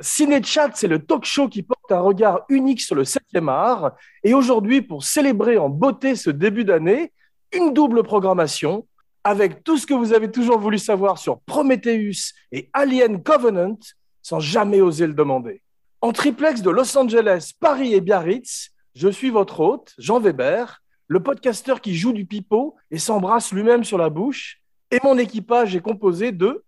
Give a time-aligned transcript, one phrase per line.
[0.00, 3.92] Cinéchat, c'est le talk show qui porte un regard unique sur le 7e art.
[4.22, 7.12] Et aujourd'hui, pour célébrer en beauté ce début d'année,
[7.52, 8.86] une double programmation
[9.24, 13.78] avec tout ce que vous avez toujours voulu savoir sur Prometheus et Alien Covenant
[14.22, 15.62] sans jamais oser le demander.
[16.00, 21.22] En triplex de Los Angeles, Paris et Biarritz, je suis votre hôte, Jean Weber, le
[21.22, 24.60] podcasteur qui joue du pipeau et s'embrasse lui-même sur la bouche.
[24.90, 26.64] Et mon équipage est composé de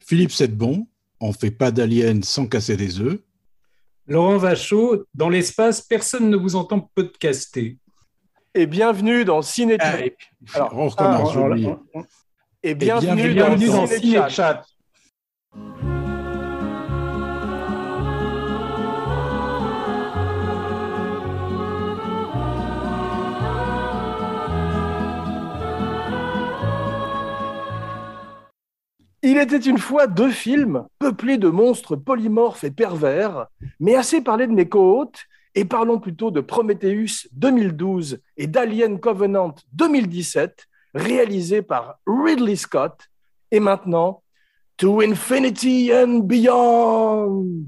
[0.00, 0.86] Philippe Sedbon,
[1.22, 3.18] on fait pas d'aliens sans casser des œufs.
[4.08, 7.78] Laurent Vachaud, dans l'espace, personne ne vous entend podcaster.
[8.54, 11.34] Et bienvenue dans Ciné ah, on recommence,
[12.62, 14.64] Et bienvenue, dans, dans Ciné-Chat.
[29.24, 33.46] Il était une fois deux films peuplés de monstres polymorphes et pervers,
[33.78, 39.54] mais assez parlé de mes co-hôtes et parlons plutôt de Prometheus 2012 et d'Alien Covenant
[39.74, 43.08] 2017, réalisés par Ridley Scott.
[43.52, 44.24] Et maintenant,
[44.78, 47.66] To Infinity and Beyond.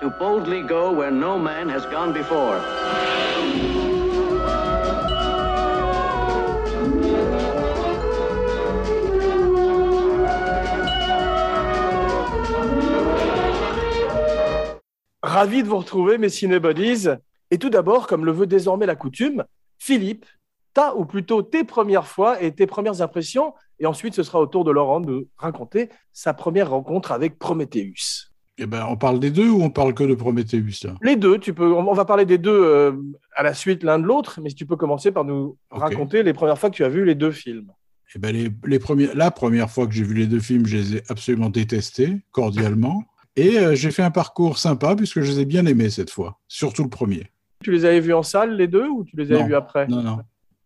[0.00, 3.01] To boldly go where no man has gone before.
[15.32, 17.08] Ravi de vous retrouver, mes cinébodies.
[17.50, 19.44] Et tout d'abord, comme le veut désormais la coutume,
[19.78, 20.26] Philippe,
[20.74, 23.54] ta ou plutôt tes premières fois et tes premières impressions.
[23.78, 28.28] Et ensuite, ce sera au tour de Laurent de raconter sa première rencontre avec Prometheus.
[28.58, 30.62] Eh ben, on parle des deux ou on parle que de Prometheus
[31.00, 31.38] Les deux.
[31.38, 31.72] Tu peux.
[31.72, 32.92] On va parler des deux euh,
[33.34, 36.34] à la suite l'un de l'autre, mais si tu peux commencer par nous raconter les
[36.34, 37.72] premières fois que tu as vu les deux films.
[38.14, 40.76] Eh ben, les, les premiers, la première fois que j'ai vu les deux films, je
[40.76, 43.02] les ai absolument détestés, cordialement.
[43.36, 46.38] Et euh, j'ai fait un parcours sympa puisque je les ai bien aimés cette fois,
[46.48, 47.30] surtout le premier.
[47.62, 49.86] Tu les avais vus en salle les deux ou tu les avais vus après?
[49.88, 50.18] Non, non.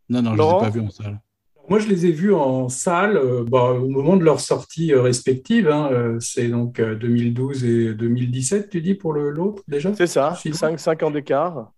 [0.09, 1.21] Non, non, je ne les ai pas vus en salle.
[1.69, 5.03] Moi, je les ai vus en salle euh, bah, au moment de leur sortie euh,
[5.03, 5.69] respective.
[5.69, 9.93] Hein, c'est donc 2012 et 2017, tu dis, pour l'autre déjà?
[9.95, 11.73] C'est ça, 5 ans d'écart.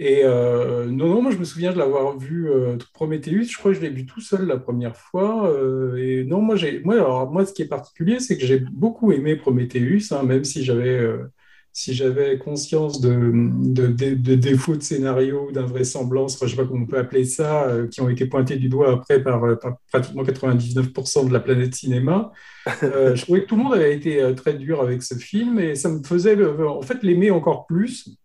[0.00, 3.44] Et euh, non, non, moi je me souviens de l'avoir vu euh, Prometheus.
[3.50, 5.50] Je crois que je l'ai vu tout seul la première fois.
[5.50, 8.60] Euh, et non, moi, j'ai, moi, alors, moi, ce qui est particulier, c'est que j'ai
[8.60, 11.04] beaucoup aimé Prometheus, hein, même si j'avais,
[11.72, 16.84] si j'avais conscience de, de, de, défauts de scénario, d'invraisemblance, enfin, je sais pas comment
[16.84, 19.42] on peut appeler ça, qui ont été pointés du doigt après par,
[19.90, 22.30] pratiquement 99% de la planète cinéma.
[22.82, 25.88] je trouvais que tout le monde avait été très dur avec ce film et ça
[25.88, 28.16] me faisait, en fait, l'aimer encore plus.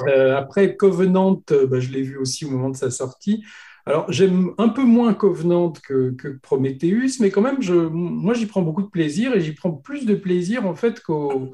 [0.00, 3.44] Euh, après, Covenant, euh, bah, je l'ai vu aussi au moment de sa sortie.
[3.86, 7.58] Alors, j'aime un peu moins Covenant que, que Prometheus, mais quand même,
[7.92, 11.52] moi, j'y prends beaucoup de plaisir et j'y prends plus de plaisir, en fait, qu'aux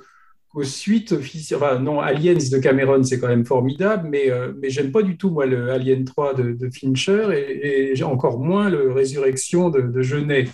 [0.62, 1.58] suites officielles.
[1.60, 5.16] Enfin, non, Aliens de Cameron, c'est quand même formidable, mais, euh, mais j'aime pas du
[5.16, 10.02] tout, moi, le Alien 3 de, Fincher et, et, encore moins le Résurrection de, de
[10.02, 10.44] Genet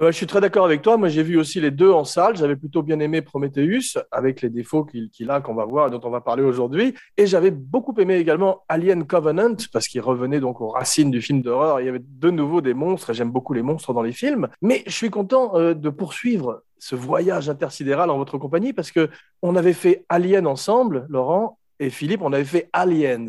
[0.00, 0.96] je suis très d'accord avec toi.
[0.96, 2.36] Moi, j'ai vu aussi les deux en salle.
[2.36, 6.10] J'avais plutôt bien aimé Prometheus, avec les défauts qu'il a, qu'on va voir, dont on
[6.10, 6.94] va parler aujourd'hui.
[7.16, 11.42] Et j'avais beaucoup aimé également Alien Covenant, parce qu'il revenait donc aux racines du film
[11.42, 11.80] d'horreur.
[11.80, 14.48] Il y avait de nouveau des monstres, et j'aime beaucoup les monstres dans les films.
[14.60, 19.08] Mais je suis content euh, de poursuivre ce voyage intersidéral en votre compagnie, parce que
[19.42, 23.26] on avait fait Alien ensemble, Laurent et Philippe, on avait fait Aliens.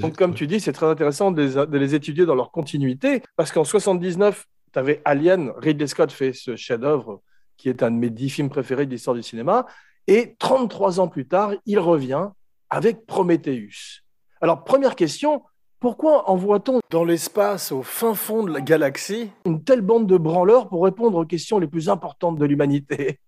[0.00, 3.22] Donc, comme tu dis, c'est très intéressant de les, de les, étudier dans leur continuité,
[3.36, 7.22] parce qu'en 79, tu avais Alien, Ridley Scott fait ce chef-d'œuvre
[7.56, 9.66] qui est un de mes dix films préférés de l'histoire du cinéma.
[10.06, 12.28] Et 33 ans plus tard, il revient
[12.70, 14.02] avec Prometheus.
[14.40, 15.42] Alors, première question,
[15.78, 20.68] pourquoi envoie-t-on dans l'espace, au fin fond de la galaxie, une telle bande de branleurs
[20.68, 23.20] pour répondre aux questions les plus importantes de l'humanité?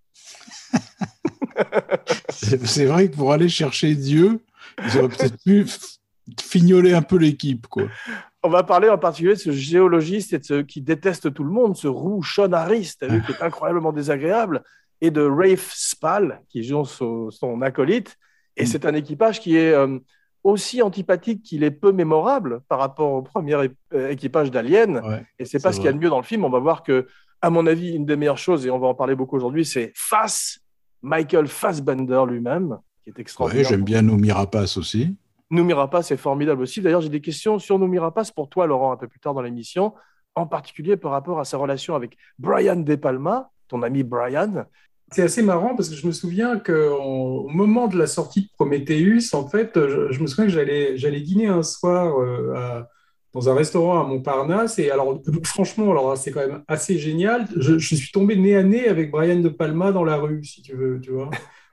[2.31, 4.41] C'est vrai que pour aller chercher Dieu,
[4.85, 5.67] ils auraient peut-être pu
[6.41, 7.67] fignoler un peu l'équipe.
[7.67, 7.85] quoi.
[8.45, 11.51] On va parler en particulier de ce géologiste et de ce qui déteste tout le
[11.51, 14.63] monde, ce roux Sean Harris, qui est incroyablement désagréable,
[15.01, 18.17] et de Rafe Spall, qui joue son, acolyte.
[18.57, 18.67] Et mm.
[18.67, 19.99] c'est un équipage qui est euh,
[20.45, 23.55] aussi antipathique qu'il est peu mémorable par rapport au premier
[23.95, 25.03] euh, équipage d'Alien.
[25.39, 26.45] et c'est pas ce qu'il y a de mieux dans le film.
[26.45, 27.07] On va voir que,
[27.41, 29.93] à mon avis, une des meilleures choses, et on va en parler beaucoup aujourd'hui, c'est
[29.95, 30.61] Fass,
[31.03, 33.67] Michael Fassbender lui-même, qui est extraordinaire.
[33.67, 35.15] Oui, j'aime bien nos Mirapas aussi.
[35.53, 36.81] Noumirapas, c'est formidable aussi.
[36.81, 39.93] D'ailleurs, j'ai des questions sur Noumirapas pour toi, Laurent, un peu plus tard dans l'émission,
[40.35, 44.65] en particulier par rapport à sa relation avec Brian De Palma, ton ami Brian.
[45.13, 49.35] C'est assez marrant parce que je me souviens qu'au moment de la sortie de Prometheus,
[49.35, 52.83] en fait, je, me souviens que j'allais, j'allais dîner un soir euh,
[53.35, 54.79] dans un restaurant à Montparnasse.
[54.79, 57.47] Et alors, franchement, alors c'est quand même assez génial.
[57.59, 60.63] Je, je, suis tombé nez à nez avec Brian De Palma dans la rue, si
[60.63, 61.29] tu veux, tu vois,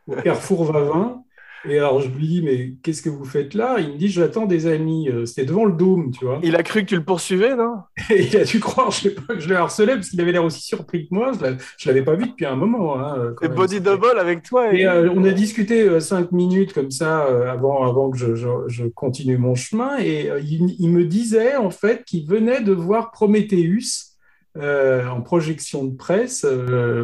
[0.05, 1.23] au Carrefour Vavin.
[1.67, 3.77] Et alors, je lui dis, mais qu'est-ce que vous faites là?
[3.79, 5.09] Il me dit, j'attends des amis.
[5.09, 6.39] Euh, c'était devant le dôme, tu vois.
[6.41, 7.79] Il a cru que tu le poursuivais, non?
[8.09, 10.31] Et il a dû croire, je sais pas, que je le harcelais, parce qu'il avait
[10.31, 11.31] l'air aussi surpris que moi.
[11.33, 12.99] Je ne l'avais pas vu depuis un moment.
[12.99, 14.73] Hein, et body double avec toi.
[14.73, 18.85] Et, euh, on a discuté euh, cinq minutes comme ça avant, avant que je, je,
[18.85, 19.99] continue mon chemin.
[19.99, 24.15] Et il, il, me disait, en fait, qu'il venait de voir Prometheus.
[24.55, 26.45] en projection de presse,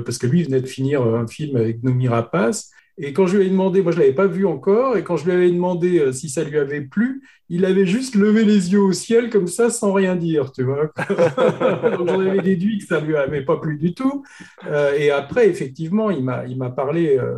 [0.05, 3.37] parce que lui il venait de finir un film avec Nomi Rapace, et quand je
[3.37, 5.51] lui ai demandé, moi je ne l'avais pas vu encore, et quand je lui avais
[5.51, 9.29] demandé euh, si ça lui avait plu, il avait juste levé les yeux au ciel
[9.29, 10.91] comme ça sans rien dire, tu vois.
[11.97, 14.23] Donc j'en avais déduit que ça lui avait pas plu du tout.
[14.65, 17.37] Euh, et après, effectivement, il m'a parlé euh,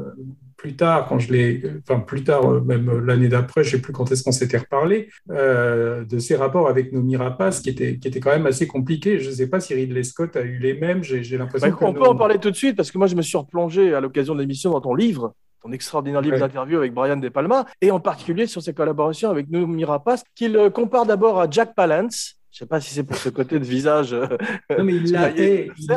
[0.58, 3.94] plus tard, quand je l'ai, enfin plus tard, même l'année d'après, je ne sais plus
[3.94, 8.20] quand est-ce qu'on s'était reparlé, de ses rapports avec nos Rapace qui étaient, qui étaient
[8.20, 9.20] quand même assez compliqués.
[9.20, 11.94] Je ne sais pas si Ridley Scott a eu les mêmes, j'ai l'impression bah, On
[11.94, 14.36] peut en parler tout de suite, parce que moi je me suis replongé à l'occasion
[14.36, 18.00] de l'émission dans ton livre, ton extraordinaire livre d'interview avec Brian De Palma, et en
[18.00, 22.36] particulier sur ses collaborations avec Noomi Rapace, qu'il compare d'abord à Jack Palance.
[22.52, 24.14] Je ne sais pas si c'est pour ce côté de visage.
[24.14, 24.26] Euh,
[24.78, 25.92] non, mais il la hait, il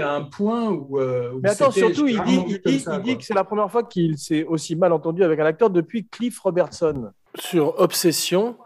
[0.00, 1.00] à un point où.
[1.00, 3.82] Euh, mais attends, surtout, il dit, il dit, il dit que c'est la première fois
[3.82, 7.10] qu'il s'est aussi mal entendu avec un acteur depuis Cliff Robertson.
[7.34, 8.56] Sur Obsession,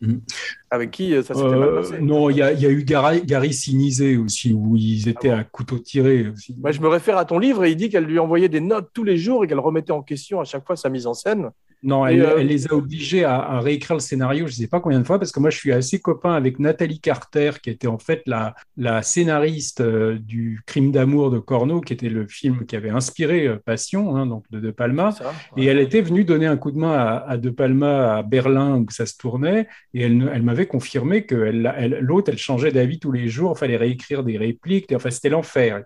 [0.00, 0.16] Mm.
[0.70, 3.52] Avec qui euh, ça s'était mal passé euh, Non, il y, a eu Gary, Gary
[3.52, 6.56] Sinise aussi, où ils étaient ah à couteau tiré aussi.
[6.58, 8.90] Moi, je me réfère à ton livre et il dit qu'elle lui envoyait des notes
[8.94, 11.50] tous les jours et qu'elle remettait en question à chaque fois sa mise en scène.
[11.82, 15.00] Non, euh, elle, les a obligés à, réécrire le scénario, je ne sais pas combien
[15.00, 17.98] de fois, parce que moi, je suis assez copain avec Nathalie Carter, qui était en
[17.98, 22.76] fait la, la scénariste euh, du Crime d'amour de Corneau, qui était le film qui
[22.76, 25.14] avait inspiré euh, Passion, hein, donc de De Palma.
[25.56, 28.86] Et elle était venue donner un coup de main à, De Palma à Berlin, où
[28.90, 33.28] ça se tournait, et elle, elle m'avait confirmé que l'autre, elle, changeait d'avis tous les
[33.28, 35.82] jours, il fallait réécrire des répliques, enfin, c'était l'enfer.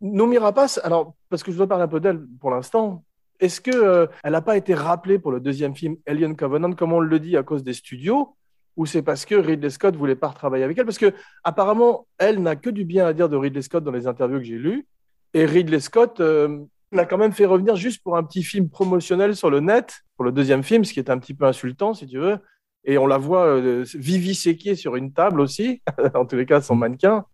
[0.00, 3.04] Nomi Rapace, alors, parce que je dois parler un peu d'elle pour l'instant,
[3.40, 7.00] est-ce qu'elle euh, n'a pas été rappelée pour le deuxième film Alien Covenant, comme on
[7.00, 8.36] le dit, à cause des studios
[8.76, 10.84] ou c'est parce que Ridley Scott voulait pas travailler avec elle?
[10.84, 11.12] Parce que
[11.44, 14.44] apparemment, elle n'a que du bien à dire de Ridley Scott dans les interviews que
[14.44, 14.86] j'ai lues.
[15.34, 19.36] Et Ridley Scott euh, l'a quand même fait revenir juste pour un petit film promotionnel
[19.36, 22.06] sur le net, pour le deuxième film, ce qui est un petit peu insultant, si
[22.06, 22.38] tu veux.
[22.84, 25.82] Et on la voit euh, sur une table aussi,
[26.14, 27.26] en tous les cas, son mannequin.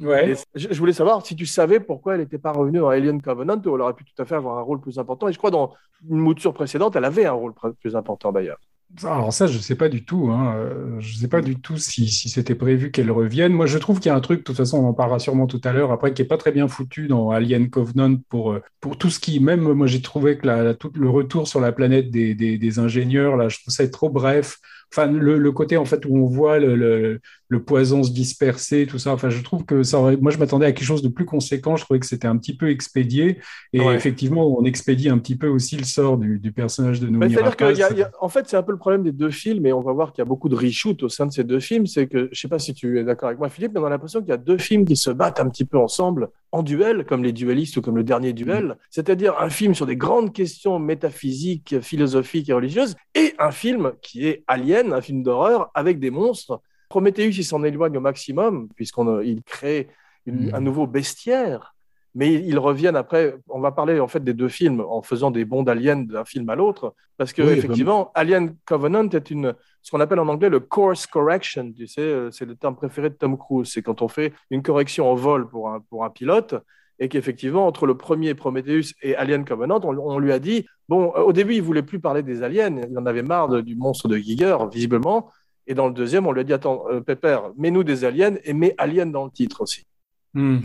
[0.00, 0.34] Ouais.
[0.54, 3.74] Je, voulais savoir si tu savais pourquoi elle n'était pas revenue dans Alien Covenant, ou
[3.74, 5.28] elle aurait pu tout à fait avoir un rôle plus important.
[5.28, 5.74] Et je crois dans
[6.08, 8.58] une mouture précédente, elle avait un rôle plus important d'ailleurs.
[9.02, 10.30] Alors ça, je ne sais pas du tout.
[10.30, 10.56] Hein.
[10.98, 13.52] Je ne sais pas du tout si, si c'était prévu qu'elle revienne.
[13.52, 15.46] Moi, je trouve qu'il y a un truc, de toute façon, on en parlera sûrement
[15.46, 18.62] tout à l'heure, après, qui n'est pas très bien foutu dans Alien Covenant pour, euh,
[18.80, 19.40] pour tout ce qui...
[19.40, 22.78] Même moi, j'ai trouvé que la, tout le retour sur la planète des, des, des
[22.78, 24.58] ingénieurs, là, je trouve ça trop bref
[24.92, 29.12] enfin le, côté en fait où on voit le, le, poison se disperser, tout ça.
[29.12, 31.76] Enfin, je trouve que ça moi je m'attendais à quelque chose de plus conséquent.
[31.76, 33.38] Je trouvais que c'était un petit peu expédié
[33.72, 37.32] et effectivement on expédie un petit peu aussi le sort du, du personnage de Nomi
[37.32, 40.12] C'est-à-dire qu'en fait c'est un peu le problème des deux films et on va voir
[40.12, 41.86] qu'il y a beaucoup de reshoot au sein de ces deux films.
[41.86, 43.90] C'est que je sais pas si tu es d'accord avec moi Philippe, mais on a
[43.90, 47.04] l'impression qu'il y a deux films qui se battent un petit peu ensemble en duel,
[47.04, 48.76] comme les duellistes ou comme le dernier duel, mm.
[48.90, 54.26] c'est-à-dire un film sur des grandes questions métaphysiques, philosophiques et religieuses, et un film qui
[54.26, 56.60] est Alien, un film d'horreur avec des monstres.
[56.88, 59.88] Prometheus, il s'en éloigne au maximum, puisqu'il crée
[60.26, 60.54] mm.
[60.54, 61.74] un nouveau bestiaire,
[62.14, 63.36] mais ils reviennent après.
[63.48, 66.48] On va parler en fait des deux films en faisant des bonds d'Alien d'un film
[66.48, 70.60] à l'autre, parce que effectivement, Alien Covenant est une ce qu'on appelle en anglais le
[70.60, 71.72] course correction.
[71.72, 73.70] Tu sais, euh, c'est le terme préféré de Tom Cruise.
[73.72, 76.54] C'est quand on fait une correction en vol pour un, pour un pilote
[76.98, 81.20] et qu'effectivement, entre le premier Prometheus et Alien Covenant, on, lui a dit, bon, euh,
[81.20, 84.16] au début, il voulait plus parler des aliens, il en avait marre du monstre de
[84.16, 85.30] Giger, visiblement,
[85.66, 88.52] et dans le deuxième, on lui a dit, attends, euh, Pépère, mets-nous des aliens et
[88.52, 89.86] mets Alien dans le titre aussi.
[90.34, 90.58] Hmm.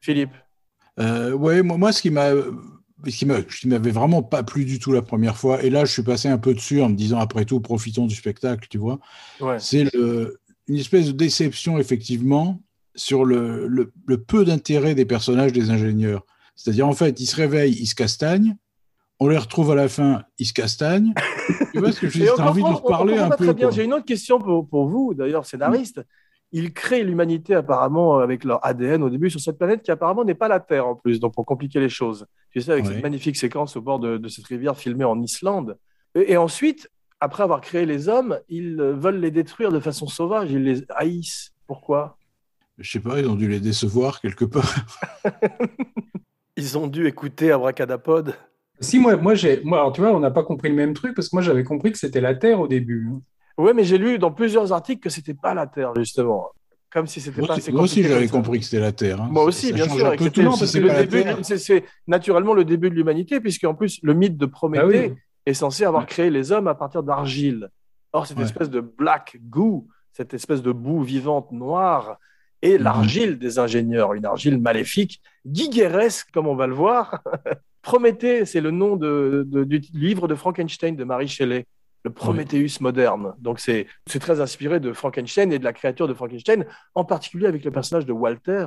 [0.00, 0.34] Philippe
[0.98, 2.30] euh, Ouais, moi, moi, ce qui m'a
[3.06, 3.24] ce
[3.60, 6.26] qui m'avait vraiment pas plu du tout la première fois, et là je suis passé
[6.28, 8.98] un peu dessus en me disant après tout profitons du spectacle, tu vois.
[9.58, 9.88] C'est
[10.66, 12.60] une espèce de déception effectivement
[12.98, 16.26] sur le, le, peu d'intérêt des personnages des ingénieurs.
[16.56, 18.56] C'est-à-dire en fait ils se réveillent, ils se castagnent,
[19.20, 21.14] on les retrouve à la fin, ils se castagnent.
[21.72, 23.54] tu vois ce que J'ai envie de leur parler un peu.
[23.70, 26.02] J'ai une autre question pour, pour vous d'ailleurs scénariste
[26.52, 30.34] ils créent l'humanité apparemment avec leur ADN au début sur cette planète qui apparemment n'est
[30.34, 32.26] pas la Terre en plus, donc pour compliquer les choses.
[32.50, 35.78] Tu sais, avec cette magnifique séquence au bord de, cette rivière filmée en Islande.
[36.14, 36.90] Et, ensuite,
[37.20, 41.52] après avoir créé les hommes, ils veulent les détruire de façon sauvage, ils les haïssent.
[41.66, 42.16] Pourquoi?
[42.78, 44.74] Je sais pas, ils ont dû les décevoir quelque part.
[46.56, 48.34] ils ont dû écouter Abracadapod.
[48.80, 51.14] Si, moi, moi, j'ai, moi alors, tu vois, on n'a pas compris le même truc
[51.14, 53.08] parce que moi j'avais compris que c'était la Terre au début.
[53.56, 56.50] Oui, mais j'ai lu dans plusieurs articles que c'était pas la Terre, justement.
[56.90, 59.20] Comme si c'était pas assez Moi aussi, j'avais compris que c'était la Terre.
[59.20, 59.28] Hein.
[59.30, 60.14] Moi aussi, bien sûr.
[61.42, 65.84] C'est naturellement le début de l'humanité, puisqu'en plus, le mythe de Prométhée ah est censé
[65.84, 67.68] avoir créé les hommes à partir d'argile.
[68.12, 72.18] Or, cette espèce de black goo, cette espèce de boue vivante noire,
[72.62, 72.84] et mhm.
[72.84, 77.22] l'argile des ingénieurs, une argile maléfique, guigueresque, comme on va le voir.
[77.82, 81.66] Prométhée, c'est le nom de, du livre de Frankenstein de Marie Shelley
[82.04, 83.34] le Prométhéeus moderne.
[83.38, 83.86] Donc c'est
[84.20, 88.06] très inspiré de Frankenstein et de la créature de Frankenstein, en particulier avec le personnage
[88.06, 88.66] de Walter,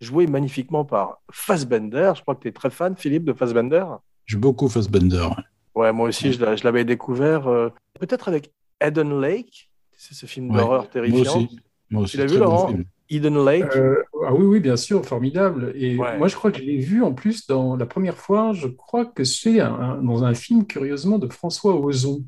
[0.00, 2.12] joué magnifiquement par Fassbender.
[2.16, 3.84] Je crois que tu es très fan, Philippe, de Fassbender.
[4.26, 5.28] J'aime beaucoup Fassbender.
[5.74, 9.70] Ouais, moi aussi, je l'avais découvert euh, peut-être avec Eden Lake.
[9.96, 11.18] C'est ce film d'horreur terrifiant.
[11.18, 11.60] Moi aussi.
[11.90, 12.72] Moi aussi tu l'as vu, Laurent?
[13.10, 15.72] Eden Lake euh, ah oui, oui, bien sûr, formidable.
[15.74, 18.52] Et moi, je crois que je l'ai vu en plus dans la première fois.
[18.52, 22.24] Je crois que c'est dans un film, curieusement, de François Ozon.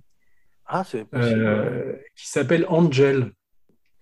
[0.72, 3.32] Ah, c'est euh, qui s'appelle Angel.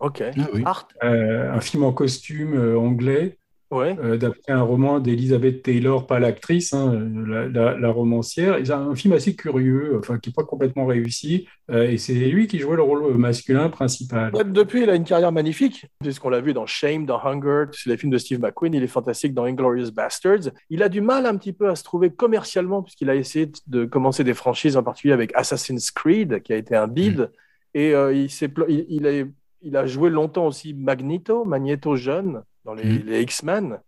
[0.01, 0.23] Ok.
[0.65, 3.39] Ah euh, un film en costume euh, anglais
[3.71, 3.97] ouais.
[3.99, 6.93] Euh, d'après un roman d'Elizabeth Taylor, pas l'actrice, hein,
[7.27, 8.59] la, romancière.
[8.65, 12.47] C'est un film assez curieux, enfin qui n'est pas complètement réussi, euh, et c'est lui
[12.47, 14.33] qui jouait le rôle masculin principal.
[14.53, 17.97] depuis, il a une carrière magnifique, puisqu'on l'a vu dans Shame, dans Hunger, c'est les
[17.97, 20.51] films de Steve McQueen, il est fantastique dans Inglorious Bastards.
[20.71, 23.85] Il a du mal un petit peu à se trouver commercialement, puisqu'il a essayé de
[23.85, 27.29] commencer des franchises, en particulier avec Assassin's Creed, qui a été un bid, mm.
[27.75, 28.31] et euh, il,
[28.69, 29.25] il, il, a,
[29.63, 33.13] il a joué longtemps aussi Magneto, Magneto jeune, dans les, mm.
[33.23, 33.79] X-Men.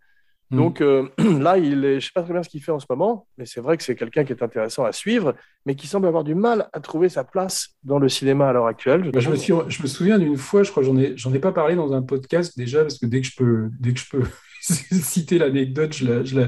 [0.50, 0.56] Mm.
[0.56, 2.80] Donc euh, là, il est, je ne sais pas très bien ce qu'il fait en
[2.80, 5.34] ce moment, mais c'est vrai que c'est quelqu'un qui est intéressant à suivre,
[5.66, 8.66] mais qui semble avoir du mal à trouver sa place dans le cinéma à l'heure
[8.66, 9.04] actuelle.
[9.04, 11.38] Je, bah, me, suis, je me, souviens d'une fois, je crois, j'en ai, j'en ai
[11.38, 14.08] pas parlé dans un podcast déjà, parce que dès que je peux, dès que je
[14.10, 14.24] peux
[14.60, 16.40] citer l'anecdote, je, je,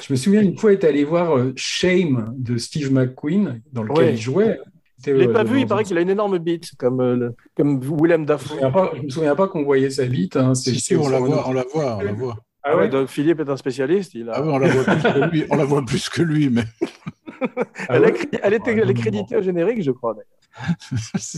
[0.00, 4.14] je, me souviens une fois être allé voir euh, Shame de Steve McQueen, dans lequel
[4.14, 4.58] il jouait.
[5.06, 7.80] Je ne l'ai pas vu, il paraît qu'il a une énorme bite, comme, euh, comme
[7.80, 8.58] Willem Dafoe.
[8.60, 10.36] Je ne me, souviens pas qu'on voyait sa bite.
[10.36, 12.36] Hein, si, si, on la, voit, on la voit, on la voit.
[12.68, 14.14] Ah, ouais, donc Philippe est un spécialiste.
[14.14, 14.32] Il a...
[14.34, 16.64] Ah oui, on la voit plus que lui, on la voit plus que lui mais...
[17.40, 17.48] elle,
[17.88, 17.96] ah
[18.42, 20.16] elle, était, elle est créditée au générique, je crois.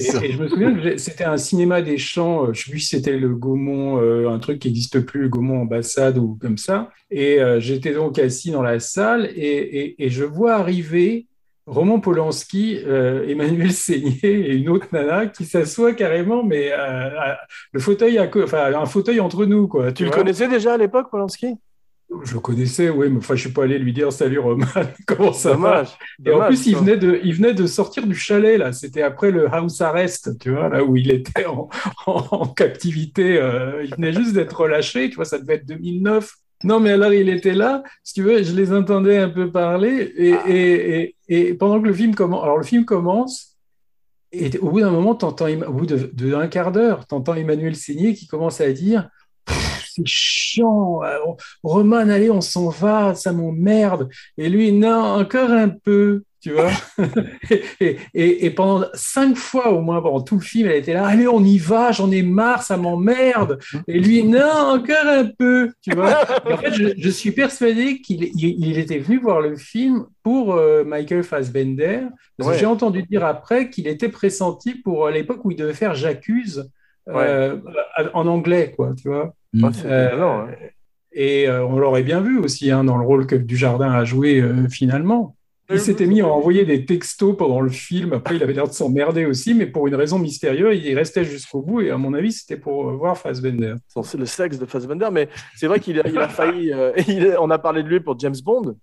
[0.00, 2.80] et, et, je me souviens que c'était un cinéma des champs, euh, je sais plus
[2.80, 6.56] si c'était le Gaumont, euh, un truc qui n'existe plus, le Gaumont Ambassade ou comme
[6.56, 6.90] ça.
[7.10, 11.26] Et j'étais donc assis dans la salle et, et je vois arriver
[11.68, 17.34] Roman Polanski, euh, Emmanuel Seigné et une autre nana qui s'assoit carrément, mais euh,
[17.72, 19.68] le fauteuil, enfin, un fauteuil entre nous.
[19.68, 21.56] Quoi, tu, le connaissais déjà à l'époque, Polanski?
[22.24, 24.64] Je le connaissais, oui, mais enfin, je ne suis pas allé lui dire Salut Roman,
[25.06, 25.84] comment ça va?
[26.24, 28.72] Et en plus, il venait, de, il venait de sortir du chalet, là.
[28.72, 33.36] C'était après le house arrest, tu vois, là où il était en, captivité.
[33.36, 36.32] Euh, il venait juste d'être relâché, tu vois, ça devait être 2009.
[36.64, 40.12] Non, mais alors il était là, si tu veux, je les entendais un peu parler,
[40.16, 40.42] et, ah.
[40.48, 43.56] et, et, pendant que le film commence, alors le film commence,
[44.32, 48.14] et au bout d'un moment, t'entends, au bout d'un quart d'heure, tu entends Emmanuel Seigné
[48.14, 49.08] qui commence à dire
[49.98, 51.18] c'est chiant, euh,
[51.62, 54.08] Roman, allez, on s'en va, ça m'emmerde.
[54.36, 56.70] Et lui, non, encore un peu tu vois.
[57.80, 61.26] et, et, pendant cinq fois au moins, pendant tout le film, elle était là, allez,
[61.26, 63.58] on y va, j'en ai marre, ça m'emmerde.
[63.88, 66.20] Et lui, non, encore un peu, tu vois.
[66.50, 71.24] en fait, je, suis persuadé qu'il il, était venu voir le film pour euh, Michael
[71.24, 72.02] Fassbender.
[72.56, 76.70] J'ai entendu dire après qu'il était pressenti pour l'époque où il devait faire J'accuse
[77.08, 77.56] euh,
[78.14, 79.34] en anglais, quoi, tu vois.
[79.84, 80.48] Euh, hein.
[81.12, 85.34] Et on l'aurait bien vu aussi hein, dans le rôle que Dujardin a joué finalement.
[85.70, 88.14] Il s'était mis à envoyer des textos pendant le film.
[88.14, 91.60] Après, il avait l'air de s'emmerder aussi, mais pour une raison mystérieuse, il restait jusqu'au
[91.60, 91.82] bout.
[91.82, 93.74] Et à mon avis, c'était pour euh, voir Fassbender.
[94.02, 96.72] C'est le sexe de Fassbender, mais c'est vrai qu'il a, failli.
[96.72, 96.92] Euh,
[97.40, 98.76] on a parlé de lui pour James Bond.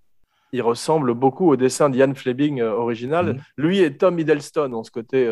[0.53, 3.33] Il ressemble beaucoup au dessin d'Ian Fleming euh, original.
[3.33, 3.39] Mm-hmm.
[3.57, 5.27] Lui et Tom Hiddleston ont ce côté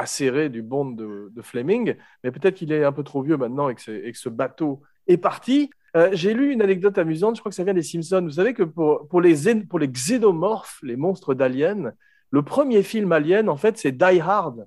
[0.00, 3.74] acéré du Bond de, Fleming, mais peut-être qu'il est un peu trop vieux maintenant et
[3.74, 5.70] que ce bateau est parti.
[5.96, 8.22] Euh, j'ai lu une anecdote amusante, je crois que ça vient des Simpsons.
[8.22, 11.92] Vous savez que pour, pour, les, pour les xénomorphes, les monstres d'Alien,
[12.30, 14.66] le premier film Alien, en fait, c'est Die Hard.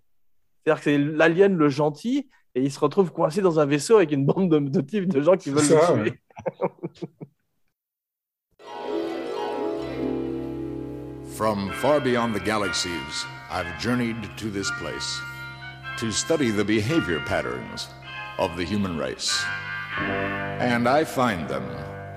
[0.63, 4.11] C'est-à-dire que c'est l'alien le gentil, et il se retrouve coincé dans un vaisseau avec
[4.11, 6.19] une bande de, de types de gens qui veulent le tuer.
[11.35, 13.25] From far beyond the galaxies,
[13.55, 15.21] I've journeyed to this place
[15.99, 17.87] to study the behavior patterns
[18.39, 19.45] of the human race.
[20.59, 21.61] And I find them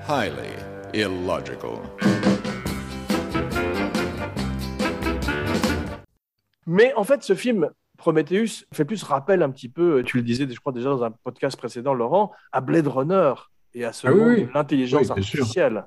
[0.07, 0.49] highly
[0.95, 1.83] illogical.
[6.67, 10.49] Mais en fait, ce film Prometheus fait plus rappel un petit peu, tu le disais,
[10.51, 13.35] je crois déjà dans un podcast précédent, Laurent, à Blade Runner
[13.75, 15.85] et à ce ah, l'intelligence artificielle.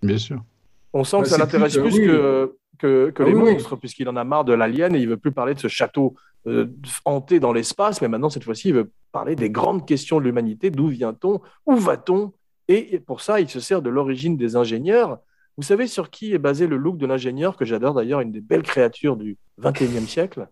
[0.00, 0.44] Bien sûr.
[0.92, 4.44] On sent que ça l'intéresse plus, que que, ah les monstres, puisqu'il en a marre
[4.44, 6.14] de l'alien et il veut plus parler de ce château
[6.46, 6.66] euh,
[7.04, 10.70] hanté dans l'espace, mais maintenant, cette fois-ci, il veut parler des grandes questions de l'humanité.
[10.70, 11.40] D'où vient-on?
[11.66, 12.32] Où va-t-on?
[12.68, 15.18] Et pour ça, il se sert de l'origine des ingénieurs.
[15.56, 18.40] Vous savez sur qui est basé le look de l'ingénieur, que j'adore d'ailleurs, une des
[18.40, 20.48] belles créatures du XXIe siècle?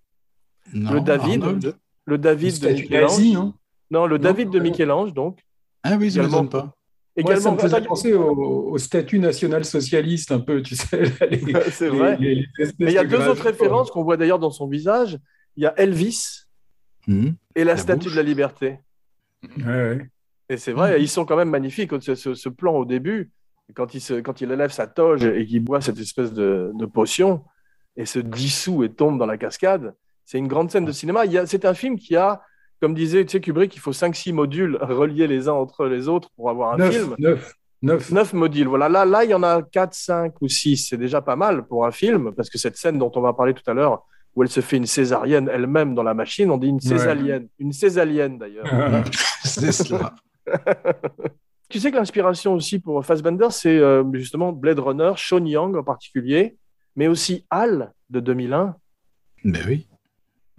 [0.73, 1.75] Le David.
[2.05, 3.53] Le, David de Michel-Ange.
[3.91, 5.39] Non, le David de Michel-Ange, donc.
[5.83, 6.77] Ah oui, ça ne pas.
[7.21, 11.05] Également, ça me faisait penser au, statut national-socialiste un peu, tu sais.
[11.71, 12.17] C'est vrai.
[12.21, 12.47] Mais
[12.79, 15.19] il y a deux autres références qu'on voit d'ailleurs dans son visage.
[15.57, 16.47] Il y a Elvis
[17.07, 17.31] hmm.
[17.55, 18.79] et la, statue de la liberté.
[20.49, 21.93] Et c'est vrai, ils sont quand même magnifiques.
[22.01, 23.31] Ce, ce, plan au début,
[23.75, 27.45] quand il, se, quand il élève sa toge et qu'il boit cette espèce de, potion
[27.97, 31.23] et se dissout et tombe dans la cascade, c'est une grande scène de cinéma.
[31.47, 32.43] C'est un film qui a
[32.81, 36.31] comme disait tu sais, Kubrick, il faut 5-6 modules reliés les uns entre les autres
[36.37, 37.15] pour avoir un film.
[37.19, 37.55] 9.
[37.83, 38.11] 9.
[38.11, 38.69] 9 modules.
[38.69, 40.89] Voilà, là, là, il y en a 4, 5 ou 6.
[40.89, 43.55] C'est déjà pas mal pour un film, parce que cette scène dont on va parler
[43.55, 46.69] tout à l'heure, où elle se fait une césarienne elle-même dans la machine, on dit
[46.69, 47.49] une césalienne.
[47.59, 48.67] Une césalienne, d'ailleurs.
[49.45, 50.15] c'est cela.
[51.69, 55.83] tu sais que l'inspiration aussi pour Fassbender, c'est euh, justement Blade Runner, Sean Young en
[55.83, 56.57] particulier,
[56.97, 58.77] mais aussi Hal de 2001.
[59.45, 59.87] Ben oui.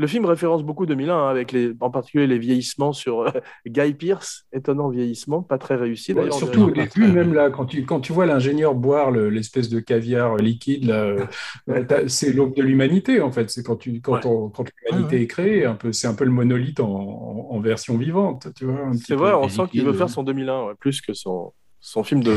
[0.01, 3.29] Le film référence beaucoup 2001, hein, avec les, en particulier les vieillissements sur euh,
[3.67, 6.33] Guy Pierce, étonnant vieillissement, pas très réussi d'ailleurs.
[6.33, 10.37] surtout au début, même là, quand tu, quand tu vois l'ingénieur boire l'espèce de caviar
[10.37, 11.23] liquide, euh,
[12.07, 13.51] c'est l'aube de l'humanité en fait.
[13.51, 16.79] C'est quand, tu, quand, quand l'humanité est créée, un peu, c'est un peu le monolithe
[16.79, 18.47] en, version vivante.
[18.55, 22.03] Tu vois, c'est vrai, on sent qu'il veut faire son 2001 plus que son, son
[22.03, 22.35] film de.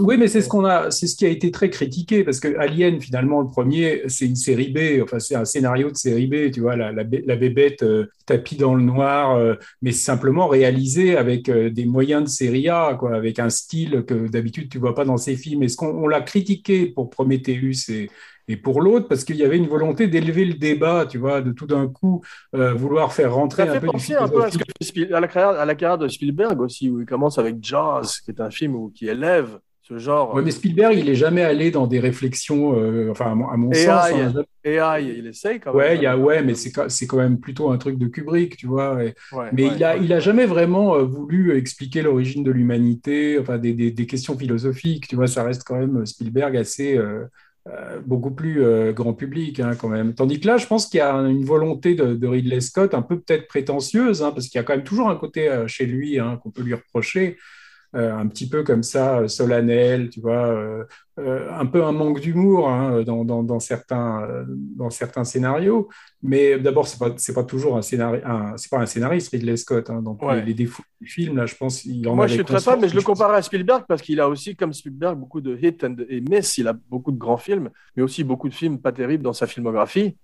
[0.00, 2.58] oui, mais c'est ce qu'on a, c'est ce qui a été très critiqué parce que
[2.58, 5.02] Alien, finalement, le premier, c'est une série B.
[5.02, 6.50] Enfin, c'est un scénario de série B.
[6.52, 11.48] Tu vois, la, la, bébête euh, tapis dans le noir, euh, mais simplement réalisé avec
[11.48, 15.06] euh, des moyens de série A, quoi, avec un style que d'habitude tu vois pas
[15.06, 15.62] dans ces films.
[15.62, 18.10] Est-ce qu'on l'a critiqué pour Prometheus et
[18.48, 21.52] et pour l'autre parce qu'il y avait une volonté d'élever le débat, tu vois, de
[21.52, 22.22] tout d'un coup
[22.54, 25.98] euh, vouloir faire rentrer un peu penser un peu à, la carrière, à la carrière
[25.98, 29.58] de Spielberg aussi, où il commence avec Jazz, qui est un film où, qui élève
[29.82, 30.32] ce genre.
[30.34, 34.10] Oui, mais Spielberg, il n'est jamais allé dans des réflexions, euh, enfin, à mon, sens.
[34.64, 35.78] AI, hein, il essaye quand même.
[35.78, 38.66] Ouais, il y a, ouais mais c'est quand même plutôt un truc de Kubrick, tu
[38.66, 38.98] vois.
[39.52, 43.72] mais il, a, il a jamais vraiment euh, voulu expliquer l'origine de l'humanité, enfin, des,
[43.72, 45.26] des, des, questions philosophiques, tu vois.
[45.26, 46.96] Ça reste quand même Spielberg assez.
[46.96, 47.24] Euh,
[48.04, 50.14] beaucoup plus euh, grand public hein, quand même.
[50.14, 53.20] Tandis que là, je pense qu'il y a une volonté de, Ridley Scott un peu
[53.20, 56.18] peut-être prétentieuse, hein, parce qu'il y a quand même toujours un côté euh, chez lui
[56.18, 57.38] hein, qu'on peut lui reprocher,
[57.94, 60.86] un petit peu comme ça, solennel, tu vois,
[61.18, 62.70] un peu un manque d'humour
[63.04, 65.88] dans, dans, certains, dans certains scénarios.
[66.22, 68.20] Mais d'abord, c'est pas c'est pas toujours un scénario,
[68.56, 69.90] c'est pas un scénariste Ridley Scott.
[70.02, 72.80] donc les, défauts du film, là, je pense, il en Moi, je suis très fan,
[72.80, 75.78] mais je le compare à Spielberg parce qu'il a aussi, comme Spielberg, beaucoup de hits
[76.08, 76.58] et miss.
[76.58, 79.46] Il a beaucoup de grands films, mais aussi beaucoup de films pas terribles dans sa
[79.46, 80.16] filmographie.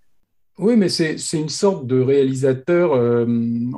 [0.59, 3.25] Oui, mais c'est une sorte de réalisateur, euh,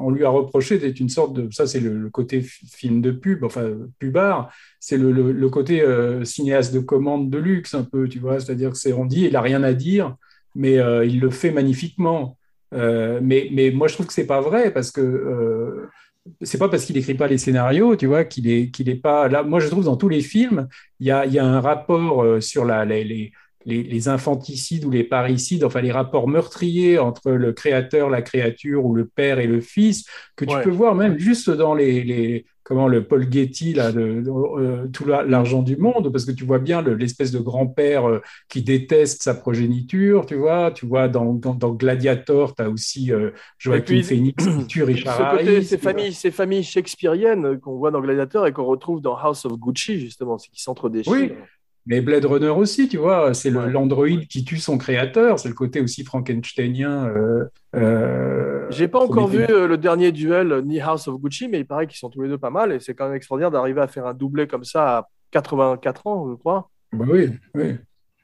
[0.00, 3.44] on lui a reproché d'être une sorte de, ça c'est le, côté film de pub,
[3.44, 8.40] enfin pubard, c'est le, côté euh, cinéaste de commande de luxe un peu, tu vois,
[8.40, 10.16] c'est-à-dire que c'est on dit, il a rien à dire,
[10.54, 12.38] mais euh, il le fait magnifiquement.
[12.72, 15.88] Mais, moi, je trouve que c'est pas vrai parce que
[16.42, 19.42] c'est pas parce qu'il écrit pas les scénarios, tu vois, qu'il est, est pas là.
[19.42, 20.68] Moi, je trouve dans tous les films,
[21.00, 23.32] il y a, y a, un rapport sur la, les,
[23.64, 28.94] les, infanticides ou les parricides, enfin les rapports meurtriers entre le créateur, la créature ou
[28.94, 33.04] le père et le fils, que tu peux voir même juste dans les, comment le
[33.04, 37.40] Paul Getty, là, euh, tout l'argent du monde, parce que tu vois bien l'espèce de
[37.40, 40.70] grand-père euh, qui déteste sa progéniture, tu vois.
[40.70, 46.12] Tu vois, dans, dans, Gladiator, tu as aussi euh, Joaquin Phoenix tue Richard ces familles,
[46.12, 50.38] ces familles shakespeariennes qu'on voit dans Gladiator et qu'on retrouve dans House of Gucci, justement,
[50.38, 51.12] c'est qui s'entre-déchirent.
[51.12, 51.32] Oui.
[51.86, 55.80] Mais Blade Runner aussi, tu vois, c'est l'androïde qui tue son créateur, c'est le côté
[55.80, 57.06] aussi frankensteinien.
[57.08, 61.60] Euh, euh, J'ai pas encore vu euh, le dernier duel ni House of Gucci, mais
[61.60, 63.80] il paraît qu'ils sont tous les deux pas mal et c'est quand même extraordinaire d'arriver
[63.80, 66.70] à faire un doublé comme ça à 84 ans, je crois.
[66.92, 67.76] Bah oui, oui.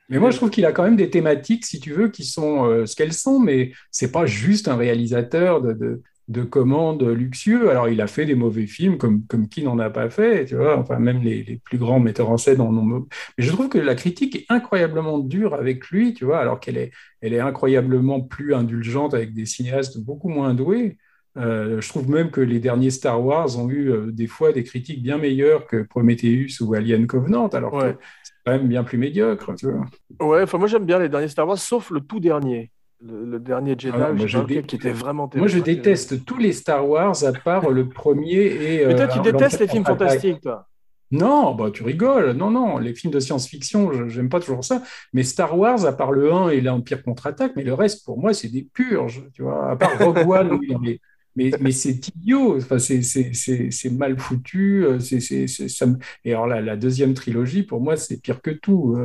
[0.08, 2.86] Mais moi, je trouve qu'il a quand même des thématiques, si tu veux, qui sont
[2.86, 6.02] ce qu'elles sont, mais c'est pas juste un réalisateur de, de
[6.42, 7.70] commandes luxueux.
[7.70, 10.56] Alors, il a fait des mauvais films, comme, comme qui n'en a pas fait, tu
[10.56, 13.06] vois, enfin, même les, plus grands metteurs en scène en ont.
[13.38, 16.76] Mais je trouve que la critique est incroyablement dure avec lui, tu vois, alors qu'elle
[16.76, 20.96] est, elle est incroyablement plus indulgente avec des cinéastes beaucoup moins doués.
[21.36, 24.64] Euh, je trouve même que les derniers Star Wars ont eu euh, des fois des
[24.64, 28.96] critiques bien meilleures que Prometheus ou Alien Covenant, alors que c'est quand même bien plus
[28.96, 29.84] médiocre, tu vois.
[30.26, 33.76] Ouais, enfin, moi j'aime bien les derniers Star Wars, sauf le tout dernier le, dernier
[33.78, 37.88] Jedi, ah qui était vraiment Moi, je déteste tous les Star Wars à part le
[37.88, 38.86] premier et.
[38.86, 40.66] Mais toi, tu euh, détestes les films fantastiques, toi
[41.10, 42.32] Non, bah tu rigoles.
[42.32, 44.82] Non, non, les films de science-fiction, j'aime pas toujours ça.
[45.12, 48.32] Mais Star Wars, à part le 1 et l'Empire contre-attaque, mais le reste, pour moi,
[48.32, 49.24] c'est des purges.
[49.34, 50.98] Tu vois, à part Rogue One, mais,
[51.36, 52.56] mais, mais c'est idiot.
[52.56, 54.86] Enfin, c'est mal foutu.
[54.86, 55.86] Euh, c'est ça
[56.24, 58.96] Et alors là, la deuxième trilogie, pour moi, c'est pire que tout.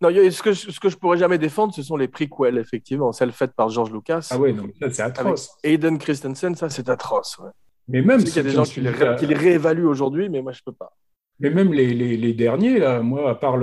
[0.00, 3.32] Non, ce que, ce que je pourrais jamais défendre, ce sont les prequels, effectivement, celles
[3.32, 4.28] faites par George Lucas.
[4.30, 5.50] Ah ouais, non, ça c'est atroce.
[5.62, 7.38] Aiden Christensen, ça c'est atroce.
[7.86, 8.20] Mais même.
[8.20, 10.72] Il y a des gens qui les, qui les réévaluent aujourd'hui, mais moi je peux
[10.72, 10.96] pas.
[11.40, 13.56] Mais même les, les, les, derniers, là, moi, à part